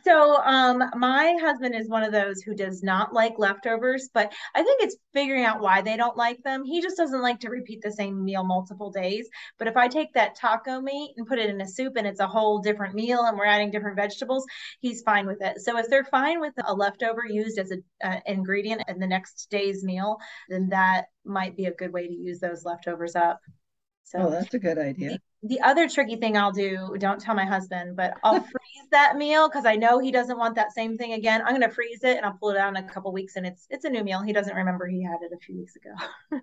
So, 0.04 0.38
um, 0.38 0.84
my 0.96 1.38
husband 1.40 1.76
is 1.76 1.88
one 1.88 2.02
of 2.02 2.12
those 2.12 2.42
who 2.42 2.56
does 2.56 2.82
not 2.82 3.14
like 3.14 3.38
leftovers, 3.38 4.10
but 4.14 4.34
I 4.56 4.64
think 4.64 4.82
it's 4.82 4.96
figuring 5.14 5.46
out 5.46 5.62
why 5.62 5.82
they 5.82 5.96
don't 5.96 6.18
like 6.18 6.42
them. 6.44 6.64
He 6.64 6.82
just 6.82 6.98
doesn't 6.98 7.22
like 7.22 7.40
to 7.42 7.50
repeat 7.50 7.82
the 7.84 7.92
same 7.92 8.24
meal 8.24 8.44
multiple 8.44 8.90
days. 8.90 9.30
But 9.60 9.68
if 9.68 9.78
I 9.78 9.88
take 9.88 10.12
that 10.14 10.36
taco 10.36 10.82
meat 10.82 11.14
and 11.18 11.28
put 11.28 11.38
it 11.38 11.52
in 11.52 11.62
a 11.62 11.68
soup 11.68 11.98
and 11.98 12.08
it's 12.08 12.20
a 12.20 12.28
whole 12.28 12.60
different 12.60 12.96
meal 12.96 13.26
and 13.26 13.38
we're 13.38 13.46
adding 13.46 13.70
different 13.70 13.96
vegetables, 13.96 14.46
he's 14.82 15.04
fine 15.04 15.28
with 15.28 15.42
it. 15.42 15.62
So, 15.62 15.78
if 15.78 15.88
they're 15.88 16.06
fine 16.06 16.40
with 16.40 16.54
a 16.66 16.74
leftover 16.74 17.22
used 17.28 17.60
as 17.60 17.70
an 17.70 17.84
uh, 18.04 18.20
ingredient 18.26 18.82
in 18.88 19.00
the 19.00 19.08
next 19.08 19.48
day's 19.52 19.84
meal, 19.84 20.18
then 20.50 20.70
that 20.70 21.06
might 21.26 21.56
be 21.56 21.66
a 21.66 21.74
good 21.74 21.94
way 21.94 22.08
to 22.08 22.14
use 22.14 22.40
those 22.40 22.66
leftovers 22.66 23.16
up. 23.16 23.40
So, 24.04 24.20
oh, 24.20 24.30
that's 24.32 24.54
a 24.56 24.60
good 24.60 24.80
idea 24.80 25.20
the 25.48 25.62
other 25.62 25.88
tricky 25.88 26.16
thing 26.16 26.36
I'll 26.38 26.52
do, 26.52 26.96
don't 26.98 27.22
tell 27.22 27.36
my 27.36 27.46
husband, 27.46 27.96
but 27.96 28.16
I'll 28.24 28.40
freeze 28.42 28.90
that 28.92 29.16
meal 29.16 29.48
because 29.48 29.66
I 29.66 29.76
know 29.76 30.00
he 30.00 30.12
doesn't 30.12 30.38
want 30.38 30.56
that 30.56 30.74
same 30.74 30.98
thing 30.98 31.14
again. 31.14 31.42
I'm 31.46 31.54
gonna 31.54 31.72
freeze 31.72 32.04
it 32.04 32.18
and 32.18 32.26
I'll 32.26 32.38
pull 32.40 32.50
it 32.50 32.58
out 32.58 32.76
in 32.76 32.84
a 32.84 32.90
couple 32.90 33.14
weeks 33.14 33.36
and 33.36 33.46
it's 33.46 33.68
it's 33.70 33.86
a 33.86 33.90
new 33.90 34.04
meal. 34.04 34.22
He 34.22 34.34
doesn't 34.34 34.56
remember 34.56 34.88
he 34.88 35.04
had 35.04 35.18
it 35.22 35.32
a 35.34 35.38
few 35.38 35.58
weeks 35.58 35.76
ago. 35.76 35.94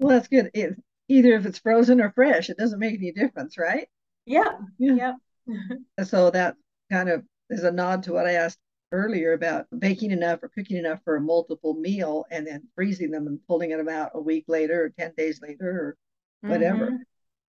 well, 0.00 0.16
that's 0.16 0.28
good. 0.28 0.50
It, 0.52 0.74
either 1.08 1.32
if 1.34 1.46
it's 1.46 1.58
frozen 1.58 2.00
or 2.00 2.10
fresh, 2.10 2.50
it 2.50 2.56
doesn't 2.56 2.78
make 2.78 2.94
any 2.94 3.12
difference, 3.12 3.56
right? 3.56 3.88
Yeah. 4.26 4.58
Yeah. 4.78 5.12
so 6.04 6.30
that 6.30 6.56
kind 6.90 7.08
of 7.08 7.24
is 7.50 7.64
a 7.64 7.70
nod 7.70 8.02
to 8.04 8.12
what 8.12 8.26
I 8.26 8.32
asked 8.32 8.58
earlier 8.92 9.32
about 9.32 9.66
baking 9.78 10.10
enough 10.10 10.42
or 10.42 10.48
cooking 10.48 10.76
enough 10.76 11.00
for 11.04 11.16
a 11.16 11.20
multiple 11.20 11.74
meal 11.74 12.24
and 12.30 12.46
then 12.46 12.66
freezing 12.74 13.12
them 13.12 13.28
and 13.28 13.38
pulling 13.46 13.70
them 13.70 13.88
out 13.88 14.10
a 14.14 14.20
week 14.20 14.44
later 14.48 14.84
or 14.84 14.88
10 14.88 15.14
days 15.16 15.40
later 15.40 15.96
or 16.42 16.48
whatever. 16.48 16.86
Mm-hmm. 16.86 16.96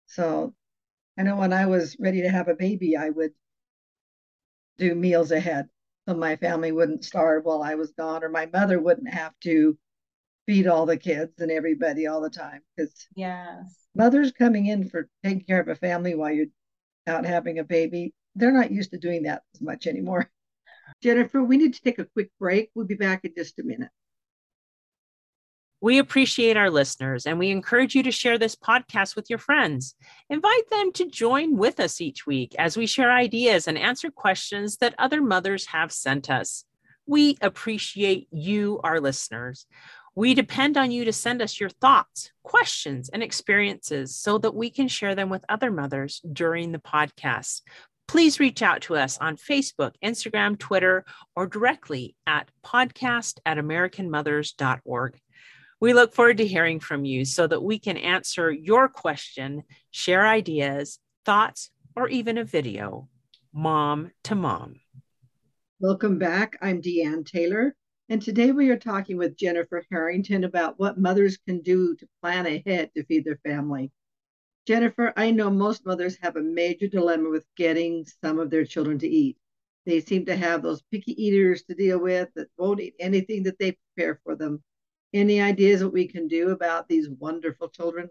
So 0.07 0.53
I 1.19 1.23
know 1.23 1.35
when 1.35 1.51
I 1.51 1.65
was 1.65 1.97
ready 1.99 2.21
to 2.21 2.29
have 2.29 2.47
a 2.47 2.55
baby, 2.55 2.95
I 2.95 3.09
would 3.09 3.33
do 4.77 4.95
meals 4.95 5.31
ahead 5.31 5.67
so 6.07 6.15
my 6.15 6.37
family 6.37 6.71
wouldn't 6.71 7.03
starve 7.03 7.43
while 7.43 7.61
I 7.61 7.75
was 7.75 7.91
gone, 7.91 8.23
or 8.23 8.29
my 8.29 8.45
mother 8.45 8.79
wouldn't 8.79 9.13
have 9.13 9.33
to 9.41 9.77
feed 10.47 10.65
all 10.65 10.85
the 10.85 10.95
kids 10.95 11.41
and 11.41 11.51
everybody 11.51 12.07
all 12.07 12.21
the 12.21 12.29
time. 12.29 12.61
Because 12.75 13.05
yes, 13.15 13.75
mothers 13.93 14.31
coming 14.31 14.67
in 14.67 14.87
for 14.87 15.09
taking 15.21 15.43
care 15.43 15.59
of 15.59 15.67
a 15.67 15.75
family 15.75 16.15
while 16.15 16.31
you're 16.31 16.47
out 17.05 17.25
having 17.25 17.59
a 17.59 17.65
baby, 17.65 18.13
they're 18.35 18.53
not 18.53 18.71
used 18.71 18.91
to 18.91 18.97
doing 18.97 19.23
that 19.23 19.43
as 19.53 19.61
much 19.61 19.87
anymore. 19.87 20.31
Jennifer, 21.03 21.43
we 21.43 21.57
need 21.57 21.73
to 21.73 21.81
take 21.81 21.99
a 21.99 22.05
quick 22.05 22.31
break. 22.39 22.71
We'll 22.73 22.87
be 22.87 22.95
back 22.95 23.25
in 23.25 23.33
just 23.35 23.59
a 23.59 23.63
minute. 23.63 23.91
We 25.81 25.97
appreciate 25.97 26.57
our 26.57 26.69
listeners 26.69 27.25
and 27.25 27.39
we 27.39 27.51
encourage 27.51 27.95
you 27.95 28.03
to 28.03 28.11
share 28.11 28.37
this 28.37 28.55
podcast 28.55 29.15
with 29.15 29.29
your 29.29 29.39
friends. 29.39 29.95
Invite 30.29 30.69
them 30.69 30.91
to 30.93 31.09
join 31.09 31.55
with 31.55 31.79
us 31.79 32.01
each 32.01 32.27
week 32.27 32.53
as 32.59 32.75
we 32.75 32.85
share 32.85 33.11
ideas 33.11 33.67
and 33.67 33.77
answer 33.77 34.11
questions 34.11 34.77
that 34.77 34.95
other 34.99 35.21
mothers 35.21 35.67
have 35.67 35.93
sent 35.93 36.29
us. 36.29 36.65
We 37.05 37.37
appreciate 37.41 38.27
you, 38.29 38.81
our 38.83 38.99
listeners. 38.99 39.65
We 40.15 40.33
depend 40.33 40.75
on 40.75 40.91
you 40.91 41.05
to 41.05 41.13
send 41.13 41.41
us 41.41 41.61
your 41.61 41.69
thoughts, 41.69 42.31
questions, 42.43 43.07
and 43.07 43.23
experiences 43.23 44.17
so 44.17 44.37
that 44.39 44.53
we 44.53 44.69
can 44.69 44.89
share 44.89 45.15
them 45.15 45.29
with 45.29 45.45
other 45.47 45.71
mothers 45.71 46.21
during 46.33 46.73
the 46.73 46.79
podcast. 46.79 47.61
Please 48.09 48.39
reach 48.39 48.61
out 48.61 48.81
to 48.81 48.97
us 48.97 49.17
on 49.19 49.37
Facebook, 49.37 49.93
Instagram, 50.03 50.59
Twitter, 50.59 51.05
or 51.37 51.47
directly 51.47 52.15
at 52.27 52.49
podcast 52.65 53.39
at 53.45 53.57
americanmothers.org. 53.57 55.19
We 55.81 55.93
look 55.93 56.13
forward 56.13 56.39
to 56.39 56.45
hearing 56.45 56.81
from 56.81 57.05
you 57.05 57.23
so 57.23 57.47
that 57.47 57.63
we 57.63 57.79
can 57.79 57.95
answer 57.95 58.51
your 58.51 58.89
question, 58.89 59.63
share 59.91 60.27
ideas, 60.27 60.99
thoughts, 61.23 61.71
or 61.95 62.09
even 62.09 62.37
a 62.37 62.43
video. 62.43 63.07
Mom 63.53 64.11
to 64.25 64.35
Mom. 64.35 64.75
Welcome 65.79 66.19
back. 66.19 66.57
I'm 66.61 66.81
Deanne 66.81 67.25
Taylor, 67.25 67.77
and 68.09 68.21
today 68.21 68.51
we 68.51 68.69
are 68.71 68.77
talking 68.77 69.15
with 69.15 69.37
Jennifer 69.37 69.85
Harrington 69.89 70.43
about 70.43 70.77
what 70.77 70.99
mothers 70.99 71.37
can 71.47 71.61
do 71.61 71.95
to 71.95 72.09
plan 72.21 72.45
ahead 72.45 72.91
to 72.97 73.05
feed 73.05 73.23
their 73.23 73.39
family. 73.45 73.89
Jennifer, 74.67 75.13
I 75.15 75.31
know 75.31 75.49
most 75.49 75.85
mothers 75.85 76.17
have 76.21 76.35
a 76.35 76.41
major 76.41 76.87
dilemma 76.87 77.29
with 77.29 77.45
getting 77.55 78.05
some 78.21 78.37
of 78.37 78.49
their 78.49 78.65
children 78.65 78.99
to 78.99 79.07
eat. 79.07 79.37
They 79.85 80.01
seem 80.01 80.25
to 80.25 80.35
have 80.35 80.61
those 80.61 80.83
picky 80.91 81.13
eaters 81.23 81.63
to 81.63 81.73
deal 81.73 82.01
with 82.01 82.27
that 82.35 82.49
won't 82.57 82.81
eat 82.81 82.95
anything 82.99 83.43
that 83.43 83.57
they 83.59 83.77
prepare 83.95 84.19
for 84.25 84.35
them. 84.35 84.61
Any 85.13 85.39
ideas 85.41 85.83
what 85.83 85.93
we 85.93 86.07
can 86.07 86.27
do 86.27 86.49
about 86.49 86.87
these 86.87 87.09
wonderful 87.09 87.69
children? 87.69 88.09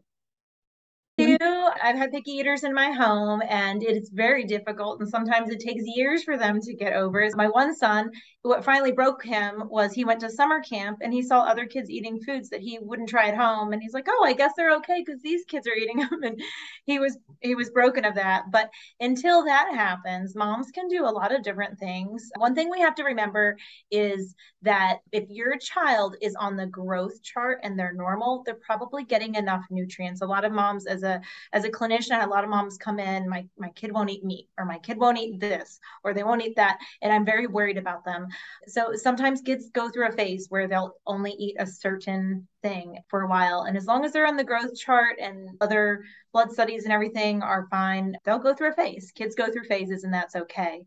I've 1.40 1.96
had 1.96 2.10
picky 2.12 2.32
eaters 2.32 2.64
in 2.64 2.74
my 2.74 2.90
home, 2.90 3.42
and 3.48 3.82
it 3.82 3.96
is 3.96 4.10
very 4.12 4.44
difficult. 4.44 5.00
And 5.00 5.08
sometimes 5.08 5.50
it 5.50 5.60
takes 5.60 5.82
years 5.86 6.24
for 6.24 6.36
them 6.36 6.60
to 6.60 6.74
get 6.74 6.94
over 6.94 7.20
it. 7.20 7.36
My 7.36 7.48
one 7.48 7.74
son, 7.74 8.10
what 8.42 8.64
finally 8.64 8.92
broke 8.92 9.24
him 9.24 9.64
was 9.68 9.92
he 9.92 10.04
went 10.04 10.20
to 10.20 10.30
summer 10.30 10.60
camp 10.60 10.98
and 11.02 11.12
he 11.12 11.22
saw 11.22 11.42
other 11.42 11.66
kids 11.66 11.90
eating 11.90 12.20
foods 12.24 12.48
that 12.50 12.60
he 12.60 12.78
wouldn't 12.80 13.08
try 13.08 13.28
at 13.28 13.36
home. 13.36 13.72
And 13.72 13.82
he's 13.82 13.92
like, 13.92 14.06
"Oh, 14.08 14.24
I 14.24 14.32
guess 14.32 14.52
they're 14.56 14.74
okay 14.76 15.02
because 15.04 15.20
these 15.22 15.44
kids 15.44 15.66
are 15.66 15.74
eating 15.74 15.98
them." 15.98 16.08
And 16.22 16.40
he 16.84 16.98
was 16.98 17.16
he 17.40 17.54
was 17.54 17.70
broken 17.70 18.04
of 18.04 18.14
that. 18.16 18.44
But 18.50 18.70
until 19.00 19.44
that 19.44 19.74
happens, 19.74 20.34
moms 20.34 20.70
can 20.70 20.88
do 20.88 21.04
a 21.04 21.10
lot 21.10 21.34
of 21.34 21.42
different 21.42 21.78
things. 21.78 22.30
One 22.36 22.54
thing 22.54 22.70
we 22.70 22.80
have 22.80 22.94
to 22.96 23.04
remember 23.04 23.56
is 23.90 24.34
that 24.62 24.98
if 25.12 25.28
your 25.30 25.56
child 25.58 26.16
is 26.20 26.34
on 26.36 26.56
the 26.56 26.66
growth 26.66 27.22
chart 27.22 27.60
and 27.62 27.78
they're 27.78 27.92
normal, 27.92 28.42
they're 28.44 28.54
probably 28.54 29.04
getting 29.04 29.34
enough 29.34 29.64
nutrients. 29.70 30.22
A 30.22 30.26
lot 30.26 30.44
of 30.44 30.52
moms, 30.52 30.86
as 30.86 31.02
a 31.02 31.20
as 31.52 31.64
a 31.64 31.70
clinician, 31.70 32.12
I 32.12 32.20
had 32.20 32.28
a 32.28 32.30
lot 32.30 32.44
of 32.44 32.50
moms 32.50 32.76
come 32.78 32.98
in, 32.98 33.28
my 33.28 33.46
my 33.56 33.70
kid 33.70 33.92
won't 33.92 34.10
eat 34.10 34.24
meat, 34.24 34.48
or 34.58 34.64
my 34.64 34.78
kid 34.78 34.98
won't 34.98 35.18
eat 35.18 35.40
this, 35.40 35.80
or 36.04 36.14
they 36.14 36.22
won't 36.22 36.42
eat 36.42 36.56
that, 36.56 36.78
and 37.02 37.12
I'm 37.12 37.24
very 37.24 37.46
worried 37.46 37.78
about 37.78 38.04
them. 38.04 38.28
So 38.66 38.94
sometimes 38.94 39.40
kids 39.40 39.70
go 39.70 39.88
through 39.88 40.08
a 40.08 40.12
phase 40.12 40.46
where 40.48 40.68
they'll 40.68 40.94
only 41.06 41.32
eat 41.32 41.56
a 41.58 41.66
certain 41.66 42.46
thing 42.62 42.98
for 43.08 43.22
a 43.22 43.28
while, 43.28 43.62
and 43.62 43.76
as 43.76 43.86
long 43.86 44.04
as 44.04 44.12
they're 44.12 44.26
on 44.26 44.36
the 44.36 44.44
growth 44.44 44.76
chart 44.76 45.18
and 45.20 45.50
other 45.60 46.04
blood 46.32 46.52
studies 46.52 46.84
and 46.84 46.92
everything 46.92 47.42
are 47.42 47.68
fine, 47.70 48.16
they'll 48.24 48.38
go 48.38 48.54
through 48.54 48.70
a 48.70 48.74
phase. 48.74 49.12
Kids 49.14 49.34
go 49.34 49.50
through 49.50 49.64
phases, 49.64 50.04
and 50.04 50.12
that's 50.12 50.36
okay. 50.36 50.82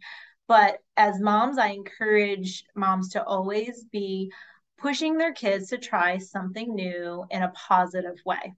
But 0.48 0.80
as 0.98 1.22
moms, 1.22 1.58
I 1.58 1.68
encourage 1.68 2.66
moms 2.76 3.10
to 3.10 3.24
always 3.24 3.86
be 3.92 4.32
pushing 4.82 5.18
their 5.18 5.34
kids 5.34 5.70
to 5.70 5.78
try 5.78 6.18
something 6.18 6.74
new 6.76 7.26
in 7.30 7.44
a 7.44 7.54
positive 7.56 8.18
way. 8.26 8.54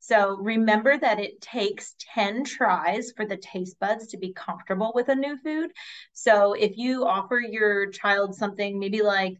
So 0.00 0.36
remember 0.38 0.98
that 0.98 1.20
it 1.20 1.40
takes 1.40 1.94
10 2.14 2.44
tries 2.44 3.12
for 3.16 3.24
the 3.24 3.36
taste 3.36 3.78
buds 3.78 4.08
to 4.08 4.18
be 4.18 4.32
comfortable 4.32 4.92
with 4.94 5.08
a 5.08 5.14
new 5.14 5.36
food. 5.38 5.70
So 6.12 6.54
if 6.54 6.76
you 6.76 7.06
offer 7.06 7.38
your 7.38 7.90
child 7.90 8.34
something 8.34 8.78
maybe 8.78 9.02
like, 9.02 9.34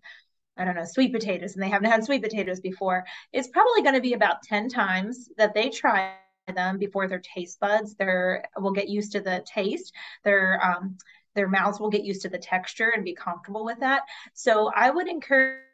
I 0.56 0.64
don't 0.64 0.76
know, 0.76 0.84
sweet 0.84 1.12
potatoes, 1.12 1.54
and 1.54 1.62
they 1.62 1.68
haven't 1.68 1.90
had 1.90 2.04
sweet 2.04 2.22
potatoes 2.22 2.60
before, 2.60 3.04
it's 3.32 3.48
probably 3.48 3.82
going 3.82 3.96
to 3.96 4.00
be 4.00 4.14
about 4.14 4.42
10 4.44 4.68
times 4.68 5.28
that 5.36 5.54
they 5.54 5.68
try 5.68 6.16
them 6.54 6.78
before 6.78 7.08
their 7.08 7.22
taste 7.34 7.60
buds 7.60 7.94
their 7.94 8.44
will 8.58 8.72
get 8.72 8.88
used 8.88 9.12
to 9.12 9.20
the 9.20 9.44
taste 9.46 9.92
their 10.24 10.60
um, 10.64 10.96
their 11.34 11.48
mouths 11.48 11.80
will 11.80 11.90
get 11.90 12.04
used 12.04 12.22
to 12.22 12.28
the 12.28 12.38
texture 12.38 12.92
and 12.94 13.04
be 13.04 13.14
comfortable 13.14 13.64
with 13.64 13.80
that. 13.80 14.02
So 14.34 14.70
I 14.74 14.90
would 14.90 15.08
encourage 15.08 15.71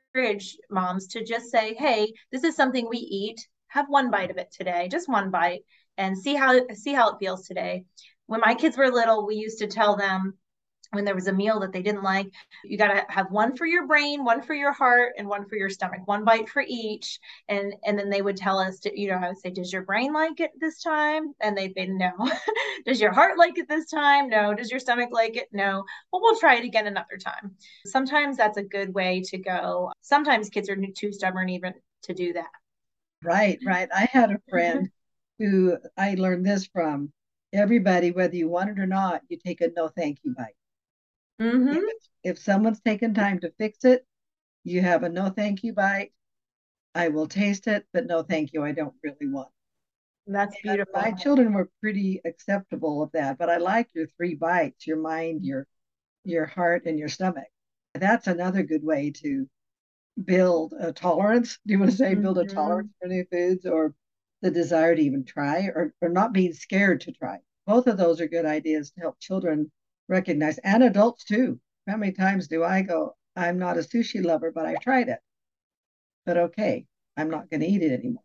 moms 0.71 1.07
to 1.09 1.25
just 1.25 1.51
say, 1.51 1.75
hey, 1.75 2.13
this 2.33 2.45
is 2.45 2.57
something 2.57 2.89
we 2.89 2.99
eat. 2.99 3.47
Have 3.69 3.87
one 3.89 4.11
bite 4.11 4.31
of 4.31 4.39
it 4.39 4.51
today, 4.51 4.89
just 4.91 5.09
one 5.09 5.31
bite, 5.31 5.63
and 5.97 6.17
see 6.17 6.35
how 6.35 6.59
see 6.75 6.93
how 6.93 7.11
it 7.11 7.19
feels 7.19 7.47
today. 7.47 7.85
When 8.27 8.41
my 8.41 8.55
kids 8.55 8.77
were 8.77 8.91
little, 8.91 9.27
we 9.27 9.37
used 9.37 9.59
to 9.59 9.67
tell 9.67 9.97
them, 9.97 10.35
when 10.93 11.05
there 11.05 11.15
was 11.15 11.27
a 11.27 11.33
meal 11.33 11.61
that 11.61 11.73
they 11.73 11.83
didn't 11.83 12.03
like 12.03 12.29
you 12.65 12.79
got 12.79 12.89
to 12.89 13.05
have 13.09 13.31
one 13.31 13.57
for 13.57 13.67
your 13.67 13.87
brain 13.87 14.25
one 14.25 14.43
for 14.43 14.55
your 14.55 14.73
heart 14.73 15.15
and 15.19 15.29
one 15.29 15.47
for 15.49 15.57
your 15.57 15.69
stomach 15.71 16.01
one 16.07 16.25
bite 16.25 16.49
for 16.49 16.65
each. 16.67 17.19
And 17.49 17.75
and 17.85 17.99
then 17.99 18.11
they 18.11 18.23
would 18.23 18.37
tell 18.37 18.59
us 18.59 18.81
to, 18.81 19.01
you 19.01 19.09
know 19.09 19.17
i 19.17 19.29
would 19.29 19.39
say 19.39 19.51
does 19.51 19.73
your 19.73 19.83
brain 19.83 20.13
like 20.13 20.41
it 20.41 20.53
this 20.61 20.83
time? 20.83 21.35
And 21.41 21.57
they'd 21.57 21.75
say 21.75 21.87
no. 21.87 22.13
Does 22.87 23.01
your 23.01 23.13
heart 23.13 23.39
like 23.39 23.59
it 23.59 23.69
this 23.69 23.91
time? 23.91 24.29
No. 24.29 24.55
Does 24.55 24.71
your 24.71 24.81
stomach 24.81 25.11
like 25.13 25.37
it? 25.37 25.49
No. 25.53 25.85
Well 26.13 26.23
we'll 26.23 26.39
try 26.39 26.57
it 26.57 26.65
again 26.65 26.87
another 26.87 27.17
time. 27.19 27.57
Sometimes 27.87 28.37
that's 28.37 28.57
a 28.57 28.63
good 28.63 28.95
way 28.95 29.23
to 29.27 29.39
go. 29.39 29.93
Sometimes 30.01 30.49
kids 30.49 30.71
are 30.71 30.77
too 30.97 31.13
stubborn 31.13 31.49
even 31.49 31.75
to 32.05 32.15
do 32.15 32.33
that. 32.35 32.51
Right 33.23 33.59
right. 33.65 33.89
I 33.95 34.09
had 34.11 34.31
a 34.31 34.35
mm-hmm. 34.35 34.51
friend 34.51 34.91
who 35.39 35.77
i 35.97 36.15
learned 36.15 36.45
this 36.45 36.67
from 36.67 37.13
everybody 37.53 38.11
whether 38.11 38.37
you 38.37 38.49
want 38.49 38.71
it 38.71 38.79
or 38.79 38.87
not 38.87 39.23
you 39.29 39.39
take 39.39 39.61
a 39.61 39.69
no 39.77 39.89
thank 39.89 40.19
you 40.23 40.35
bite 40.37 40.58
Mm-hmm. 41.41 41.75
If, 41.75 41.95
if 42.25 42.39
someone's 42.39 42.81
taken 42.81 43.15
time 43.15 43.41
to 43.41 43.53
fix 43.59 43.85
it, 43.85 44.07
you 44.65 44.83
have 44.83 45.03
a 45.03 45.09
no 45.09 45.31
thank 45.31 45.63
you 45.65 45.73
bite. 45.73 46.13
I 46.95 47.09
will 47.09 47.29
taste 47.29 47.67
it, 47.69 47.87
but 47.93 48.07
no 48.07 48.23
thank 48.23 48.53
you. 48.53 48.65
I 48.65 48.73
don't 48.73 48.95
really 49.03 49.29
want. 49.29 49.51
That's 50.27 50.55
And 50.57 50.63
beautiful. 50.63 50.93
My 50.95 51.13
children 51.13 51.53
were 51.55 51.71
pretty 51.81 52.21
acceptable 52.25 53.03
of 53.03 53.13
that, 53.13 53.39
but 53.39 53.51
I 53.51 53.59
like 53.59 53.89
your 53.95 54.07
three 54.17 54.35
bites: 54.35 54.87
your 54.87 54.99
mind, 54.99 55.45
your 55.45 55.67
your 56.25 56.47
heart, 56.47 56.87
and 56.87 56.99
your 56.99 57.09
stomach. 57.09 57.49
That's 57.95 58.27
another 58.27 58.63
good 58.63 58.85
way 58.85 59.11
to 59.23 59.49
build 60.25 60.75
a 60.79 60.93
tolerance. 60.93 61.59
Do 61.67 61.73
you 61.73 61.79
want 61.81 61.91
to 61.93 61.97
say 61.97 62.15
build 62.15 62.39
a 62.39 62.45
Mhm. 62.45 62.55
tolerance 62.55 62.93
for 63.01 63.09
new 63.09 63.25
foods, 63.31 63.67
or 63.67 63.95
the 64.43 64.51
desire 64.51 64.95
to 64.95 65.03
even 65.03 65.25
try, 65.25 65.67
or 65.67 65.95
or 66.03 66.09
not 66.09 66.33
being 66.33 66.53
scared 66.53 67.01
to 67.03 67.13
try? 67.13 67.41
Both 67.67 67.87
of 67.87 67.97
those 67.99 68.21
are 68.21 68.29
good 68.29 68.47
ideas 68.47 68.91
to 68.93 69.01
help 69.01 69.19
children 69.21 69.71
recognize 70.09 70.59
and 70.59 70.83
adults 70.83 71.25
too. 71.25 71.61
How 71.87 71.97
many 71.97 72.13
times 72.13 72.49
do 72.49 72.65
I 72.65 72.83
go, 72.83 73.17
I'm 73.37 73.59
not 73.59 73.79
a 73.79 73.81
sushi 73.81 74.25
lover, 74.25 74.51
but 74.51 74.67
I 74.67 74.75
tried 74.77 75.09
it. 75.09 75.21
But 76.27 76.37
okay, 76.37 76.87
I'm 77.17 77.31
not 77.31 77.51
going 77.51 77.61
to 77.61 77.67
eat 77.67 77.83
it 77.83 77.93
anymore. 77.93 78.23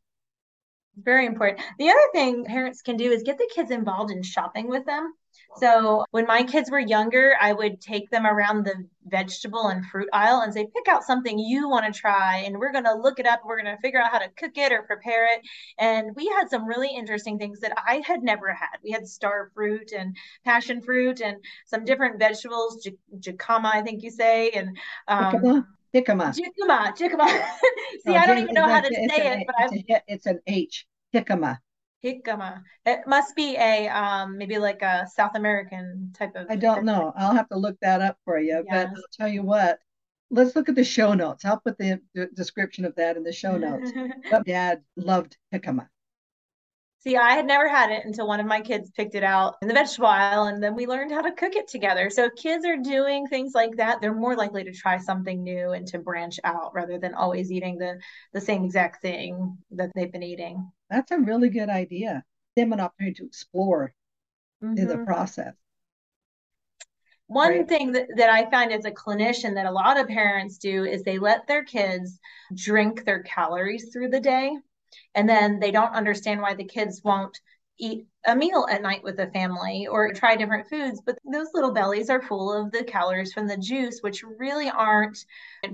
Very 0.97 1.25
important. 1.25 1.62
The 1.79 1.89
other 1.89 2.07
thing 2.13 2.45
parents 2.45 2.81
can 2.81 2.97
do 2.97 3.12
is 3.12 3.23
get 3.23 3.38
the 3.38 3.50
kids 3.53 3.71
involved 3.71 4.12
in 4.12 4.21
shopping 4.23 4.67
with 4.67 4.85
them. 4.85 5.13
So 5.57 6.05
when 6.12 6.25
my 6.25 6.43
kids 6.43 6.71
were 6.71 6.79
younger, 6.79 7.35
I 7.39 7.53
would 7.53 7.79
take 7.79 8.09
them 8.09 8.25
around 8.25 8.65
the 8.65 8.88
vegetable 9.05 9.67
and 9.67 9.85
fruit 9.85 10.09
aisle 10.12 10.41
and 10.41 10.53
say, 10.53 10.65
pick 10.65 10.88
out 10.88 11.03
something 11.03 11.38
you 11.38 11.69
want 11.69 11.91
to 11.91 12.00
try, 12.00 12.38
and 12.38 12.57
we're 12.57 12.71
going 12.71 12.85
to 12.85 12.95
look 12.95 13.19
it 13.19 13.27
up. 13.27 13.41
We're 13.45 13.62
going 13.62 13.75
to 13.75 13.81
figure 13.81 14.01
out 14.01 14.12
how 14.12 14.19
to 14.19 14.29
cook 14.29 14.57
it 14.57 14.71
or 14.71 14.83
prepare 14.83 15.27
it. 15.33 15.41
And 15.77 16.15
we 16.15 16.25
had 16.27 16.50
some 16.50 16.65
really 16.65 16.89
interesting 16.89 17.38
things 17.38 17.59
that 17.59 17.77
I 17.88 18.01
had 18.05 18.23
never 18.23 18.51
had. 18.51 18.77
We 18.83 18.91
had 18.91 19.07
star 19.07 19.51
fruit 19.53 19.91
and 19.95 20.15
passion 20.43 20.81
fruit 20.81 21.21
and 21.21 21.38
some 21.65 21.85
different 21.85 22.17
vegetables, 22.19 22.88
jicama, 23.19 23.73
I 23.73 23.81
think 23.83 24.01
you 24.01 24.09
say, 24.09 24.50
and 24.51 24.77
um, 25.07 25.67
Jicama. 25.93 26.33
Jicama. 26.33 26.95
Jicama. 26.97 27.27
See, 28.05 28.13
No, 28.13 28.15
I 28.15 28.25
don't 28.25 28.39
even 28.39 28.53
know 28.53 28.67
how 28.67 28.81
to 28.81 28.93
say 28.93 29.33
it, 29.33 29.47
but 29.47 29.55
it's 29.71 29.89
a 29.89 30.01
It's 30.07 30.25
an 30.25 30.39
H. 30.47 30.88
Jicama. 31.13 31.59
Jicama. 32.03 32.62
It 32.85 33.01
must 33.07 33.35
be 33.35 33.55
a 33.55 33.88
um 33.88 34.38
maybe 34.38 34.57
like 34.57 34.81
a 34.81 35.07
South 35.13 35.35
American 35.35 36.12
type 36.17 36.35
of 36.35 36.47
I 36.50 36.55
don't 36.55 36.83
know. 36.85 37.13
I'll 37.15 37.33
have 37.33 37.50
to 37.50 37.57
look 37.57 37.77
that 37.81 38.01
up 38.01 38.17
for 38.25 38.39
you. 38.39 38.63
But 38.69 38.88
I'll 38.88 39.03
tell 39.13 39.27
you 39.27 39.43
what. 39.43 39.79
Let's 40.31 40.55
look 40.55 40.67
at 40.67 40.75
the 40.75 40.83
show 40.83 41.13
notes. 41.13 41.45
I'll 41.45 41.59
put 41.59 41.77
the, 41.77 42.01
the 42.15 42.25
description 42.33 42.85
of 42.85 42.95
that 42.95 43.17
in 43.17 43.23
the 43.23 43.31
show 43.31 43.55
notes. 43.57 43.91
But 44.31 44.45
Dad 44.45 44.81
loved 44.97 45.38
jicama. 45.53 45.88
See, 47.03 47.17
I 47.17 47.33
had 47.33 47.45
never 47.45 47.67
had 47.67 47.91
it 47.91 48.05
until 48.05 48.29
one 48.29 48.39
of 48.39 48.45
my 48.45 48.62
kids 48.62 48.89
picked 48.91 49.13
it 49.13 49.25
out 49.25 49.55
in 49.62 49.67
the 49.67 49.74
vegetable 49.74 50.07
aisle, 50.07 50.45
and 50.45 50.63
then 50.63 50.74
we 50.74 50.88
learned 50.88 51.12
how 51.12 51.19
to 51.22 51.33
cook 51.33 51.57
it 51.57 51.67
together. 51.67 52.10
So, 52.10 52.25
if 52.25 52.36
kids 52.36 52.65
are 52.65 52.77
doing 52.77 53.27
things 53.27 53.51
like 53.53 53.75
that, 53.75 54.00
they're 54.00 54.15
more 54.15 54.38
likely 54.38 54.63
to 54.63 54.72
try 54.72 54.98
something 54.98 55.43
new 55.43 55.72
and 55.72 55.86
to 55.88 56.00
branch 56.00 56.39
out 56.45 56.74
rather 56.74 56.98
than 56.98 57.13
always 57.13 57.51
eating 57.51 57.77
the, 57.77 58.00
the 58.31 58.39
same 58.39 58.63
exact 58.63 59.01
thing 59.01 59.57
that 59.72 59.91
they've 59.93 60.13
been 60.13 60.24
eating. 60.24 60.72
That's 60.89 61.12
a 61.12 61.19
really 61.19 61.50
good 61.50 61.67
idea. 61.67 62.24
Give 62.55 62.69
Them 62.69 62.74
an 62.74 62.79
opportunity 62.79 63.15
to 63.15 63.25
explore 63.25 63.93
mm-hmm. 64.63 64.77
in 64.77 64.88
the 64.88 64.95
mm-hmm. 64.95 65.05
process. 65.05 65.55
One 67.27 67.50
right. 67.50 67.67
thing 67.67 67.91
that, 67.93 68.07
that 68.15 68.29
I 68.29 68.50
find 68.50 68.72
as 68.72 68.86
a 68.86 68.91
clinician 68.91 69.55
that 69.55 69.65
a 69.65 69.72
lot 69.72 70.00
of 70.00 70.07
parents 70.07 70.57
do 70.57 70.86
is 70.86 71.03
they 71.03 71.19
let 71.19 71.48
their 71.48 71.65
kids 71.65 72.17
drink 72.53 73.03
their 73.03 73.24
calories 73.24 73.89
through 73.91 74.10
the 74.10 74.22
day 74.22 74.55
and 75.15 75.27
then 75.27 75.59
they 75.59 75.71
don't 75.71 75.93
understand 75.93 76.41
why 76.41 76.53
the 76.53 76.63
kids 76.63 77.01
won't 77.03 77.39
eat 77.79 78.05
a 78.25 78.35
meal 78.35 78.67
at 78.69 78.81
night 78.81 79.03
with 79.03 79.17
the 79.17 79.27
family 79.27 79.88
or 79.88 80.13
try 80.13 80.35
different 80.35 80.69
foods 80.69 81.01
but 81.05 81.17
those 81.31 81.47
little 81.53 81.73
bellies 81.73 82.09
are 82.09 82.21
full 82.21 82.53
of 82.53 82.71
the 82.71 82.83
calories 82.83 83.33
from 83.33 83.47
the 83.47 83.57
juice 83.57 84.00
which 84.01 84.23
really 84.38 84.69
aren't 84.69 85.25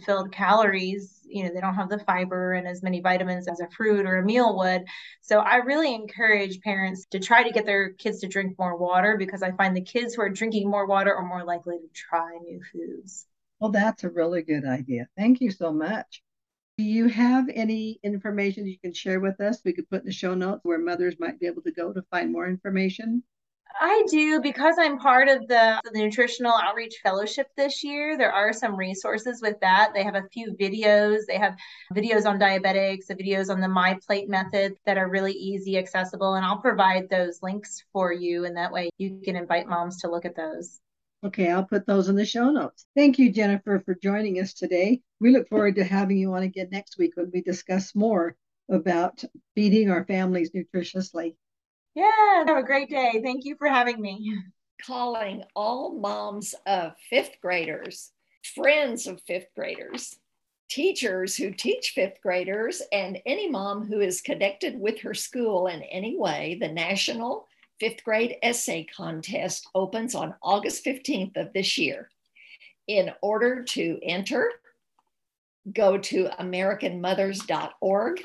filled 0.05 0.31
calories. 0.31 1.19
You 1.25 1.43
know 1.43 1.53
they 1.53 1.61
don't 1.61 1.75
have 1.75 1.89
the 1.89 1.99
fiber 1.99 2.53
and 2.53 2.67
as 2.67 2.81
many 2.81 3.01
vitamins 3.01 3.47
as 3.47 3.59
a 3.59 3.69
fruit 3.69 4.05
or 4.05 4.17
a 4.17 4.25
meal 4.25 4.57
would. 4.57 4.85
So 5.21 5.39
i 5.39 5.57
really 5.57 5.93
encourage 5.93 6.61
parents 6.61 7.05
to 7.11 7.19
try 7.19 7.43
to 7.43 7.51
get 7.51 7.65
their 7.65 7.89
kids 7.89 8.19
to 8.21 8.27
drink 8.27 8.57
more 8.57 8.77
water 8.77 9.17
because 9.17 9.43
i 9.43 9.51
find 9.51 9.75
the 9.75 9.81
kids 9.81 10.15
who 10.15 10.21
are 10.21 10.29
drinking 10.29 10.69
more 10.69 10.87
water 10.87 11.13
are 11.13 11.25
more 11.25 11.43
likely 11.43 11.77
to 11.77 11.87
try 11.93 12.37
new 12.43 12.61
foods. 12.71 13.25
Well 13.59 13.71
that's 13.71 14.03
a 14.03 14.09
really 14.09 14.41
good 14.41 14.65
idea. 14.65 15.07
Thank 15.17 15.41
you 15.41 15.51
so 15.51 15.71
much 15.71 16.23
do 16.79 16.85
you 16.85 17.09
have 17.09 17.49
any 17.53 17.99
information 18.03 18.65
you 18.65 18.79
can 18.79 18.93
share 18.93 19.19
with 19.19 19.41
us? 19.41 19.59
We 19.65 19.73
could 19.73 19.89
put 19.89 19.99
in 19.99 20.05
the 20.05 20.13
show 20.13 20.33
notes 20.33 20.61
where 20.63 20.79
mothers 20.79 21.15
might 21.19 21.37
be 21.37 21.45
able 21.45 21.61
to 21.63 21.73
go 21.73 21.91
to 21.91 22.01
find 22.03 22.31
more 22.31 22.47
information. 22.47 23.21
I 23.81 24.05
do 24.09 24.39
because 24.39 24.77
I'm 24.79 24.97
part 24.97 25.27
of 25.27 25.45
the, 25.49 25.81
the 25.83 25.99
Nutritional 25.99 26.53
Outreach 26.53 26.95
Fellowship 27.03 27.47
this 27.57 27.83
year. 27.83 28.17
There 28.17 28.31
are 28.31 28.53
some 28.53 28.77
resources 28.77 29.41
with 29.41 29.59
that. 29.59 29.91
They 29.93 30.05
have 30.05 30.15
a 30.15 30.23
few 30.31 30.55
videos. 30.57 31.25
They 31.27 31.37
have 31.37 31.57
videos 31.93 32.25
on 32.25 32.39
diabetics, 32.39 33.07
the 33.07 33.15
videos 33.15 33.49
on 33.49 33.59
the 33.59 33.67
My 33.67 33.99
Plate 34.07 34.29
method 34.29 34.77
that 34.85 34.97
are 34.97 35.09
really 35.09 35.33
easy, 35.33 35.77
accessible, 35.77 36.35
and 36.35 36.45
I'll 36.45 36.61
provide 36.61 37.09
those 37.09 37.43
links 37.43 37.83
for 37.91 38.13
you. 38.13 38.45
And 38.45 38.55
that 38.55 38.71
way 38.71 38.89
you 38.97 39.19
can 39.21 39.35
invite 39.35 39.67
moms 39.67 39.97
to 39.97 40.09
look 40.09 40.23
at 40.23 40.37
those. 40.37 40.79
Okay, 41.21 41.51
I'll 41.51 41.65
put 41.65 41.85
those 41.85 42.07
in 42.07 42.15
the 42.15 42.25
show 42.25 42.49
notes. 42.49 42.85
Thank 42.95 43.19
you, 43.19 43.29
Jennifer, 43.29 43.81
for 43.83 43.93
joining 43.95 44.39
us 44.39 44.53
today. 44.53 45.01
We 45.19 45.31
look 45.31 45.49
forward 45.49 45.75
to 45.75 45.83
having 45.83 46.17
you 46.17 46.33
on 46.33 46.43
again 46.43 46.69
next 46.71 46.97
week 46.97 47.17
when 47.17 47.29
we 47.33 47.41
discuss 47.41 47.93
more 47.93 48.37
about 48.71 49.21
feeding 49.53 49.89
our 49.89 50.05
families 50.05 50.51
nutritiously. 50.51 51.35
Yeah, 51.93 52.45
have 52.47 52.55
a 52.55 52.63
great 52.63 52.89
day. 52.89 53.19
Thank 53.21 53.43
you 53.43 53.57
for 53.57 53.67
having 53.67 53.99
me. 53.99 54.33
Calling 54.81 55.43
all 55.57 55.99
moms 55.99 56.55
of 56.65 56.93
fifth 57.09 57.35
graders, 57.41 58.11
friends 58.55 59.05
of 59.05 59.21
fifth 59.23 59.47
graders, 59.57 60.15
teachers 60.69 61.35
who 61.35 61.51
teach 61.51 61.91
fifth 61.93 62.21
graders, 62.23 62.81
and 62.93 63.19
any 63.25 63.49
mom 63.49 63.85
who 63.85 63.99
is 63.99 64.21
connected 64.21 64.79
with 64.79 65.01
her 65.01 65.13
school 65.13 65.67
in 65.67 65.81
any 65.83 66.17
way, 66.17 66.57
the 66.61 66.69
National 66.69 67.48
fifth 67.79 68.03
grade 68.03 68.35
essay 68.43 68.85
contest 68.95 69.67
opens 69.73 70.15
on 70.15 70.35
August 70.41 70.85
15th 70.85 71.37
of 71.37 71.53
this 71.53 71.77
year. 71.77 72.09
In 72.87 73.11
order 73.21 73.63
to 73.63 73.99
enter, 74.03 74.51
go 75.73 75.97
to 75.97 76.29
AmericanMothers.org, 76.39 78.21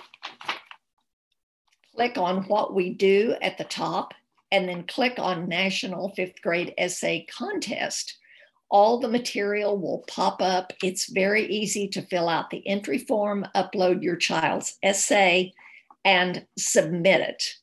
click 1.94 2.18
on 2.18 2.42
what 2.44 2.75
we 2.75 2.90
do 2.90 3.34
at 3.42 3.58
the 3.58 3.64
top, 3.64 4.14
and 4.50 4.68
then 4.68 4.87
click 4.87 5.14
on 5.18 5.49
National 5.49 6.11
Fifth 6.11 6.40
Grade 6.42 6.75
Essay 6.78 7.26
Contest. 7.30 8.18
All 8.70 8.99
the 8.99 9.08
material 9.08 9.78
will 9.78 10.04
pop 10.08 10.40
up. 10.40 10.73
It's 10.82 11.11
very 11.11 11.46
easy 11.46 11.88
to 11.88 12.02
fill 12.02 12.28
out 12.28 12.50
the 12.50 12.66
entry 12.66 12.99
form, 12.99 13.46
upload 13.54 14.02
your 14.02 14.16
child's 14.16 14.78
essay, 14.82 15.52
and 16.04 16.46
submit 16.56 17.20
it. 17.20 17.56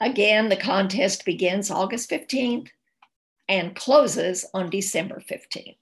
Again, 0.00 0.48
the 0.48 0.56
contest 0.56 1.24
begins 1.24 1.70
August 1.70 2.10
15th 2.10 2.68
and 3.48 3.76
closes 3.76 4.44
on 4.52 4.70
December 4.70 5.22
15th. 5.30 5.76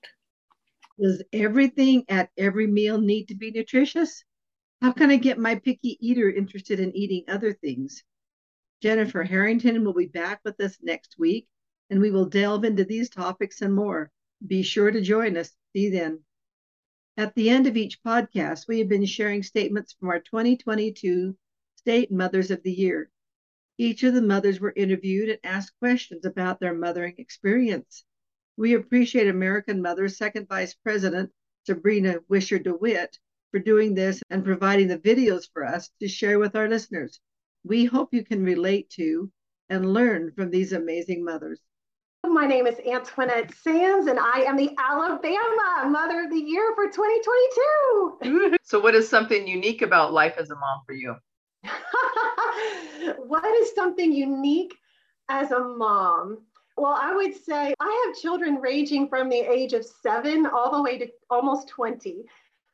Does 1.00 1.22
everything 1.32 2.04
at 2.08 2.30
every 2.36 2.66
meal 2.66 3.00
need 3.00 3.28
to 3.28 3.34
be 3.34 3.50
nutritious? 3.50 4.22
How 4.82 4.92
can 4.92 5.10
I 5.10 5.16
get 5.16 5.38
my 5.38 5.54
picky 5.54 5.96
eater 6.00 6.30
interested 6.30 6.78
in 6.78 6.94
eating 6.94 7.24
other 7.28 7.54
things? 7.54 8.02
Jennifer 8.82 9.22
Harrington 9.22 9.84
will 9.84 9.94
be 9.94 10.06
back 10.06 10.40
with 10.44 10.60
us 10.60 10.76
next 10.82 11.16
week, 11.18 11.46
and 11.88 12.00
we 12.00 12.10
will 12.10 12.26
delve 12.26 12.64
into 12.64 12.84
these 12.84 13.08
topics 13.08 13.62
and 13.62 13.74
more. 13.74 14.10
Be 14.46 14.62
sure 14.62 14.90
to 14.90 15.00
join 15.00 15.36
us. 15.36 15.52
See 15.72 15.84
you 15.84 15.90
then. 15.90 16.20
At 17.16 17.34
the 17.34 17.48
end 17.48 17.66
of 17.66 17.76
each 17.76 18.02
podcast, 18.02 18.68
we 18.68 18.78
have 18.80 18.88
been 18.88 19.06
sharing 19.06 19.42
statements 19.42 19.92
from 19.92 20.08
our 20.08 20.18
2022 20.18 21.36
State 21.76 22.10
Mothers 22.10 22.50
of 22.50 22.62
the 22.62 22.72
Year. 22.72 23.10
Each 23.78 24.02
of 24.02 24.14
the 24.14 24.22
mothers 24.22 24.60
were 24.60 24.72
interviewed 24.76 25.28
and 25.30 25.38
asked 25.44 25.78
questions 25.78 26.24
about 26.24 26.60
their 26.60 26.74
mothering 26.74 27.14
experience. 27.18 28.04
We 28.56 28.74
appreciate 28.74 29.28
American 29.28 29.80
Mother's 29.80 30.18
second 30.18 30.48
vice 30.48 30.74
president, 30.74 31.32
Sabrina 31.64 32.20
Wisher 32.28 32.58
DeWitt, 32.58 33.18
for 33.50 33.58
doing 33.58 33.94
this 33.94 34.22
and 34.30 34.44
providing 34.44 34.88
the 34.88 34.98
videos 34.98 35.48
for 35.52 35.64
us 35.64 35.90
to 36.00 36.08
share 36.08 36.38
with 36.38 36.54
our 36.54 36.68
listeners. 36.68 37.20
We 37.64 37.84
hope 37.86 38.12
you 38.12 38.24
can 38.24 38.44
relate 38.44 38.90
to 38.90 39.30
and 39.68 39.94
learn 39.94 40.32
from 40.32 40.50
these 40.50 40.72
amazing 40.72 41.24
mothers. 41.24 41.60
My 42.24 42.46
name 42.46 42.66
is 42.66 42.78
Antoinette 42.86 43.54
Sands, 43.54 44.06
and 44.06 44.18
I 44.18 44.42
am 44.42 44.56
the 44.56 44.74
Alabama 44.78 45.88
Mother 45.88 46.24
of 46.24 46.30
the 46.30 46.38
Year 46.38 46.72
for 46.74 46.86
2022. 46.86 48.58
so, 48.62 48.80
what 48.80 48.94
is 48.94 49.08
something 49.08 49.46
unique 49.46 49.82
about 49.82 50.12
life 50.12 50.34
as 50.38 50.50
a 50.50 50.54
mom 50.54 50.82
for 50.86 50.92
you? 50.92 51.16
What 53.18 53.44
is 53.44 53.74
something 53.74 54.12
unique 54.12 54.76
as 55.28 55.50
a 55.50 55.60
mom? 55.60 56.38
Well, 56.76 56.98
I 56.98 57.14
would 57.14 57.34
say 57.34 57.74
I 57.78 58.04
have 58.06 58.20
children 58.20 58.56
ranging 58.56 59.08
from 59.08 59.28
the 59.28 59.40
age 59.40 59.72
of 59.72 59.84
seven 59.84 60.46
all 60.46 60.70
the 60.72 60.82
way 60.82 60.98
to 60.98 61.06
almost 61.30 61.68
20. 61.68 62.24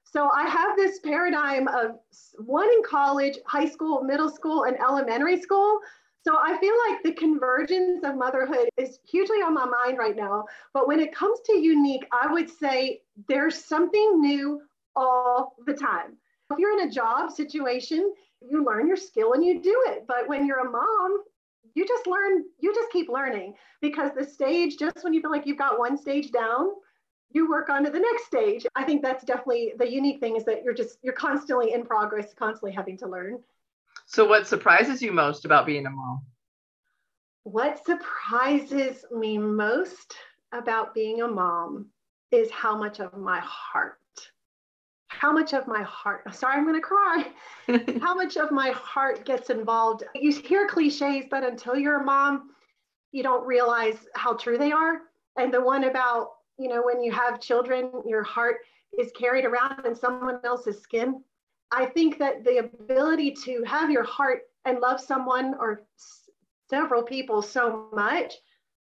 So 0.05 0.31
I 0.31 0.49
have 0.49 0.77
this 0.77 1.01
paradigm 1.01 1.69
of 1.69 1.99
one 2.39 2.69
in 2.69 2.83
college, 2.83 3.39
high 3.47 3.69
school, 3.69 4.03
middle 4.03 4.31
school, 4.31 4.65
and 4.65 4.79
elementary 4.79 5.41
school. 5.41 5.81
So 6.27 6.37
I 6.37 6.59
feel 6.59 6.75
like 6.89 7.03
the 7.03 7.13
convergence 7.13 8.05
of 8.05 8.17
motherhood 8.17 8.69
is 8.77 8.99
hugely 9.09 9.39
on 9.39 9.55
my 9.55 9.67
mind 9.67 9.99
right 9.99 10.17
now. 10.17 10.45
But 10.73 10.89
when 10.89 11.01
it 11.01 11.15
comes 11.15 11.41
to 11.47 11.59
unique, 11.59 12.07
I 12.13 12.33
would 12.33 12.49
say 12.49 13.03
there's 13.29 13.65
something 13.65 14.21
new 14.21 14.63
all 14.97 15.57
the 15.67 15.75
time. 15.75 16.17
If 16.51 16.59
you're 16.59 16.79
in 16.79 16.89
a 16.89 16.91
job 16.91 17.31
situation, 17.31 18.13
you 18.41 18.65
learn 18.65 18.87
your 18.87 18.97
skill 18.97 19.33
and 19.33 19.45
you 19.45 19.61
do 19.61 19.85
it. 19.89 20.05
But 20.07 20.29
when 20.29 20.47
you're 20.47 20.67
a 20.67 20.71
mom, 20.71 21.19
you 21.75 21.87
just 21.87 22.07
learn, 22.07 22.45
you 22.61 22.75
just 22.75 22.91
keep 22.91 23.09
learning 23.09 23.55
because 23.81 24.11
the 24.17 24.25
stage, 24.25 24.79
just 24.79 25.03
when 25.03 25.13
you 25.13 25.21
feel 25.21 25.31
like 25.31 25.47
you've 25.47 25.59
got 25.59 25.79
one 25.79 25.97
stage 25.97 26.31
down, 26.31 26.71
you 27.31 27.49
work 27.49 27.69
on 27.69 27.85
to 27.85 27.91
the 27.91 28.01
next 28.01 28.27
stage. 28.27 28.67
I 28.75 28.85
think 28.85 29.03
that's 29.03 29.25
definitely 29.25 29.75
the 29.79 29.91
unique 29.91 30.21
thing 30.21 30.37
is 30.37 30.45
that 30.45 30.65
you're 30.65 30.75
just, 30.75 30.99
you're 31.03 31.13
constantly 31.13 31.73
in 31.73 31.85
progress, 31.85 32.33
constantly 32.35 32.73
having 32.73 32.97
to 32.99 33.09
learn. 33.09 33.41
So, 34.07 34.25
what 34.27 34.47
surprises 34.47 35.03
you 35.03 35.13
most 35.13 35.45
about 35.45 35.67
being 35.67 35.85
a 35.85 35.91
mom? 35.91 36.23
What 37.43 37.85
surprises 37.85 39.05
me 39.13 39.37
most 39.37 40.15
about 40.53 40.95
being 40.95 41.21
a 41.21 41.29
mom 41.29 41.87
is 42.31 42.51
how 42.51 42.77
much 42.77 43.01
of 43.01 43.17
my 43.19 43.41
heart 43.41 43.99
how 45.09 45.33
much 45.33 45.53
of 45.53 45.67
my 45.67 45.83
heart, 45.83 46.35
sorry, 46.35 46.57
I'm 46.57 46.65
going 46.65 46.75
to 46.75 46.81
cry, 46.81 47.27
how 48.01 48.15
much 48.15 48.37
of 48.37 48.51
my 48.51 48.71
heart 48.71 49.25
gets 49.25 49.51
involved. 49.51 50.05
You 50.15 50.33
hear 50.33 50.69
cliches, 50.69 51.25
but 51.31 51.45
until 51.45 51.77
you're 51.77 52.01
a 52.01 52.05
mom, 52.05 52.51
you 53.13 53.23
don't 53.23 53.47
realize 53.47 54.07
how 54.15 54.35
true 54.35 54.59
they 54.59 54.71
are. 54.71 55.01
And 55.37 55.53
the 55.53 55.61
one 55.61 55.85
about, 55.85 56.31
you 56.59 56.69
know, 56.69 56.83
when 56.83 57.03
you 57.03 57.11
have 57.13 57.41
children, 57.41 57.91
your 58.07 58.23
heart 58.23 58.59
is 58.99 59.11
carried 59.19 59.45
around 59.45 59.85
in 59.87 59.95
someone 59.95 60.41
else's 60.45 60.81
skin. 60.81 61.23
I 61.71 61.87
think 61.87 62.19
that 62.19 62.45
the 62.45 62.59
ability 62.59 63.33
to 63.45 63.63
have 63.65 63.91
your 63.91 64.05
heart 64.05 64.43
and 64.65 64.81
love 64.81 65.01
someone 65.01 65.55
or 65.59 65.85
several 66.69 67.03
people 67.03 67.43
so 67.43 67.89
much, 67.93 68.35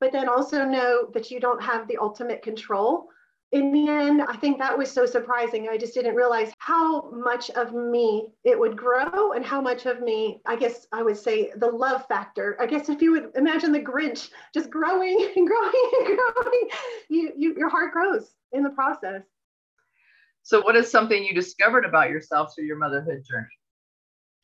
but 0.00 0.12
then 0.12 0.28
also 0.28 0.64
know 0.64 1.09
that 1.12 1.31
you 1.31 1.40
don't 1.40 1.62
have 1.62 1.87
the 1.87 1.98
ultimate 1.98 2.42
control 2.42 3.09
in 3.52 3.72
the 3.72 3.88
end, 3.88 4.22
I 4.22 4.37
think 4.37 4.58
that 4.58 4.76
was 4.76 4.90
so 4.90 5.06
surprising. 5.06 5.68
I 5.70 5.78
just 5.78 5.94
didn't 5.94 6.14
realize 6.14 6.52
how 6.58 7.11
much 7.11 7.50
of 7.50 7.72
me 7.72 8.32
it 8.44 8.58
would 8.58 8.76
grow 8.76 9.32
and 9.32 9.44
how 9.44 9.61
much 9.61 9.87
of 9.87 10.02
me, 10.02 10.40
I 10.44 10.56
guess 10.56 10.87
I 10.92 11.02
would 11.02 11.16
say 11.16 11.52
the 11.56 11.70
love 11.70 12.06
factor. 12.06 12.56
I 12.61 12.66
guess 12.66 12.90
if 12.90 13.00
you 13.00 13.12
would 13.12 13.30
imagine 13.37 13.72
the 13.72 13.80
Grinch 13.80 14.28
just 14.52 14.68
growing 14.68 15.32
and 15.37 15.46
growing 15.46 15.90
and 16.00 16.18
growing, 16.18 16.68
you, 17.08 17.32
you 17.37 17.54
your 17.56 17.70
heart 17.70 17.92
grows 17.92 18.34
in 18.52 18.62
the 18.62 18.70
process. 18.70 19.22
So 20.42 20.61
what 20.62 20.76
is 20.76 20.90
something 20.90 21.24
you 21.24 21.34
discovered 21.34 21.84
about 21.84 22.11
yourself 22.11 22.54
through 22.54 22.64
your 22.64 22.78
motherhood 22.78 23.24
journey? 23.28 23.48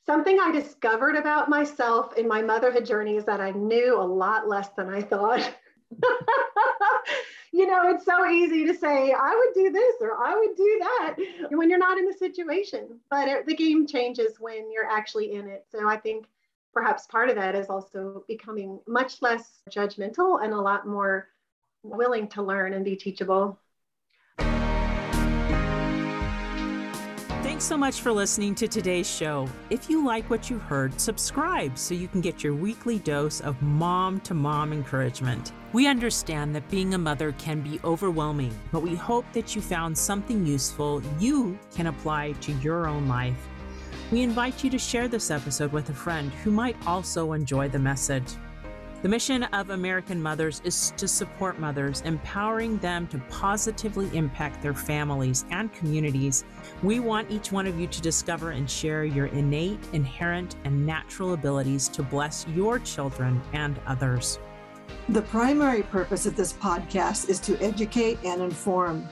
something 0.06 0.38
I 0.38 0.50
discovered 0.50 1.16
about 1.16 1.48
myself 1.48 2.16
in 2.16 2.28
my 2.28 2.42
motherhood 2.42 2.84
journey 2.84 3.16
is 3.16 3.24
that 3.24 3.40
I 3.40 3.52
knew 3.52 3.98
a 3.98 4.02
lot 4.02 4.48
less 4.48 4.68
than 4.70 4.88
I 4.88 5.00
thought. 5.00 5.54
you 7.52 7.66
know, 7.66 7.90
it's 7.90 8.04
so 8.04 8.28
easy 8.28 8.66
to 8.66 8.74
say, 8.74 9.12
I 9.12 9.35
would 9.35 9.54
do 9.54 9.70
this 9.70 9.96
or 10.00 10.16
I 10.16 10.35
would 10.35 10.57
do 10.57 10.80
that 10.80 11.16
when 11.50 11.70
you're 11.70 11.78
not 11.78 11.98
in 11.98 12.07
the 12.07 12.12
situation. 12.12 13.00
But 13.11 13.28
it, 13.28 13.46
the 13.46 13.54
game 13.54 13.87
changes 13.87 14.40
when 14.40 14.70
you're 14.72 14.90
actually 14.90 15.33
in 15.33 15.48
it. 15.48 15.66
So 15.70 15.88
I 15.88 15.96
think 15.96 16.26
perhaps 16.72 17.07
part 17.07 17.30
of 17.30 17.37
that 17.37 17.54
is 17.54 17.68
also 17.68 18.24
becoming 18.26 18.80
much 18.87 19.22
less 19.22 19.61
judgmental 19.70 20.42
and 20.42 20.52
a 20.52 20.61
lot 20.61 20.87
more 20.87 21.28
willing 21.83 22.28
to 22.28 22.42
learn 22.42 22.72
and 22.72 22.85
be 22.85 22.96
teachable. 22.96 23.59
Thanks 27.54 27.66
so 27.66 27.76
much 27.76 28.00
for 28.00 28.10
listening 28.10 28.56
to 28.56 28.66
today's 28.66 29.08
show. 29.08 29.48
If 29.70 29.88
you 29.88 30.04
like 30.04 30.28
what 30.28 30.50
you 30.50 30.58
heard, 30.58 31.00
subscribe 31.00 31.78
so 31.78 31.94
you 31.94 32.08
can 32.08 32.20
get 32.20 32.42
your 32.42 32.52
weekly 32.52 32.98
dose 32.98 33.40
of 33.40 33.62
mom 33.62 34.18
to 34.22 34.34
mom 34.34 34.72
encouragement. 34.72 35.52
We 35.72 35.86
understand 35.86 36.52
that 36.56 36.68
being 36.68 36.94
a 36.94 36.98
mother 36.98 37.30
can 37.38 37.60
be 37.60 37.78
overwhelming, 37.84 38.52
but 38.72 38.82
we 38.82 38.96
hope 38.96 39.24
that 39.34 39.54
you 39.54 39.62
found 39.62 39.96
something 39.96 40.44
useful 40.44 41.00
you 41.20 41.56
can 41.76 41.86
apply 41.86 42.32
to 42.40 42.52
your 42.54 42.88
own 42.88 43.06
life. 43.06 43.46
We 44.10 44.22
invite 44.22 44.64
you 44.64 44.70
to 44.70 44.78
share 44.78 45.06
this 45.06 45.30
episode 45.30 45.70
with 45.70 45.88
a 45.90 45.94
friend 45.94 46.32
who 46.42 46.50
might 46.50 46.76
also 46.88 47.34
enjoy 47.34 47.68
the 47.68 47.78
message. 47.78 48.34
The 49.04 49.10
mission 49.10 49.42
of 49.42 49.68
American 49.68 50.22
Mothers 50.22 50.62
is 50.64 50.94
to 50.96 51.06
support 51.06 51.58
mothers, 51.58 52.00
empowering 52.06 52.78
them 52.78 53.06
to 53.08 53.18
positively 53.28 54.08
impact 54.16 54.62
their 54.62 54.72
families 54.72 55.44
and 55.50 55.70
communities. 55.74 56.46
We 56.82 57.00
want 57.00 57.30
each 57.30 57.52
one 57.52 57.66
of 57.66 57.78
you 57.78 57.86
to 57.86 58.00
discover 58.00 58.52
and 58.52 58.68
share 58.68 59.04
your 59.04 59.26
innate, 59.26 59.78
inherent, 59.92 60.56
and 60.64 60.86
natural 60.86 61.34
abilities 61.34 61.86
to 61.88 62.02
bless 62.02 62.46
your 62.48 62.78
children 62.78 63.42
and 63.52 63.78
others. 63.86 64.38
The 65.10 65.20
primary 65.20 65.82
purpose 65.82 66.24
of 66.24 66.34
this 66.34 66.54
podcast 66.54 67.28
is 67.28 67.40
to 67.40 67.60
educate 67.60 68.18
and 68.24 68.40
inform. 68.40 69.06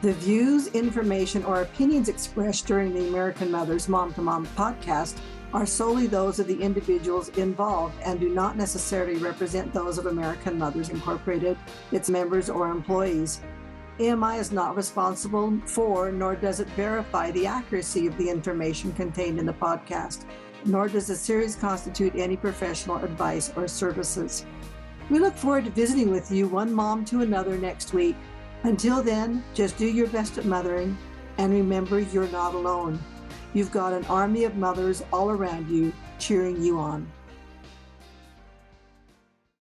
The 0.00 0.14
views, 0.14 0.68
information, 0.68 1.44
or 1.44 1.60
opinions 1.60 2.08
expressed 2.08 2.66
during 2.66 2.94
the 2.94 3.06
American 3.08 3.50
Mothers 3.50 3.86
Mom 3.86 4.14
to 4.14 4.22
Mom 4.22 4.46
podcast 4.56 5.18
are 5.52 5.66
solely 5.66 6.06
those 6.06 6.38
of 6.38 6.46
the 6.46 6.60
individuals 6.60 7.28
involved 7.30 7.94
and 8.04 8.20
do 8.20 8.28
not 8.28 8.56
necessarily 8.56 9.16
represent 9.16 9.72
those 9.72 9.98
of 9.98 10.06
American 10.06 10.58
Mothers 10.58 10.90
Incorporated, 10.90 11.56
its 11.92 12.08
members, 12.08 12.48
or 12.48 12.70
employees. 12.70 13.40
AMI 13.98 14.38
is 14.38 14.52
not 14.52 14.76
responsible 14.76 15.60
for, 15.66 16.10
nor 16.10 16.34
does 16.34 16.60
it 16.60 16.68
verify 16.68 17.30
the 17.32 17.46
accuracy 17.46 18.06
of 18.06 18.16
the 18.16 18.28
information 18.28 18.92
contained 18.92 19.38
in 19.38 19.44
the 19.44 19.52
podcast, 19.52 20.24
nor 20.64 20.88
does 20.88 21.08
the 21.08 21.16
series 21.16 21.56
constitute 21.56 22.14
any 22.14 22.36
professional 22.36 22.96
advice 23.04 23.52
or 23.56 23.68
services. 23.68 24.46
We 25.10 25.18
look 25.18 25.34
forward 25.34 25.64
to 25.64 25.70
visiting 25.70 26.10
with 26.10 26.30
you, 26.30 26.48
one 26.48 26.72
mom 26.72 27.04
to 27.06 27.22
another, 27.22 27.58
next 27.58 27.92
week. 27.92 28.16
Until 28.62 29.02
then, 29.02 29.42
just 29.54 29.76
do 29.76 29.86
your 29.86 30.06
best 30.06 30.38
at 30.38 30.44
mothering 30.44 30.96
and 31.38 31.52
remember 31.52 31.98
you're 31.98 32.28
not 32.28 32.54
alone. 32.54 32.98
You've 33.52 33.72
got 33.72 33.92
an 33.92 34.04
army 34.06 34.44
of 34.44 34.56
mothers 34.56 35.02
all 35.12 35.30
around 35.30 35.68
you 35.68 35.92
cheering 36.18 36.62
you 36.62 36.78
on. 36.78 37.10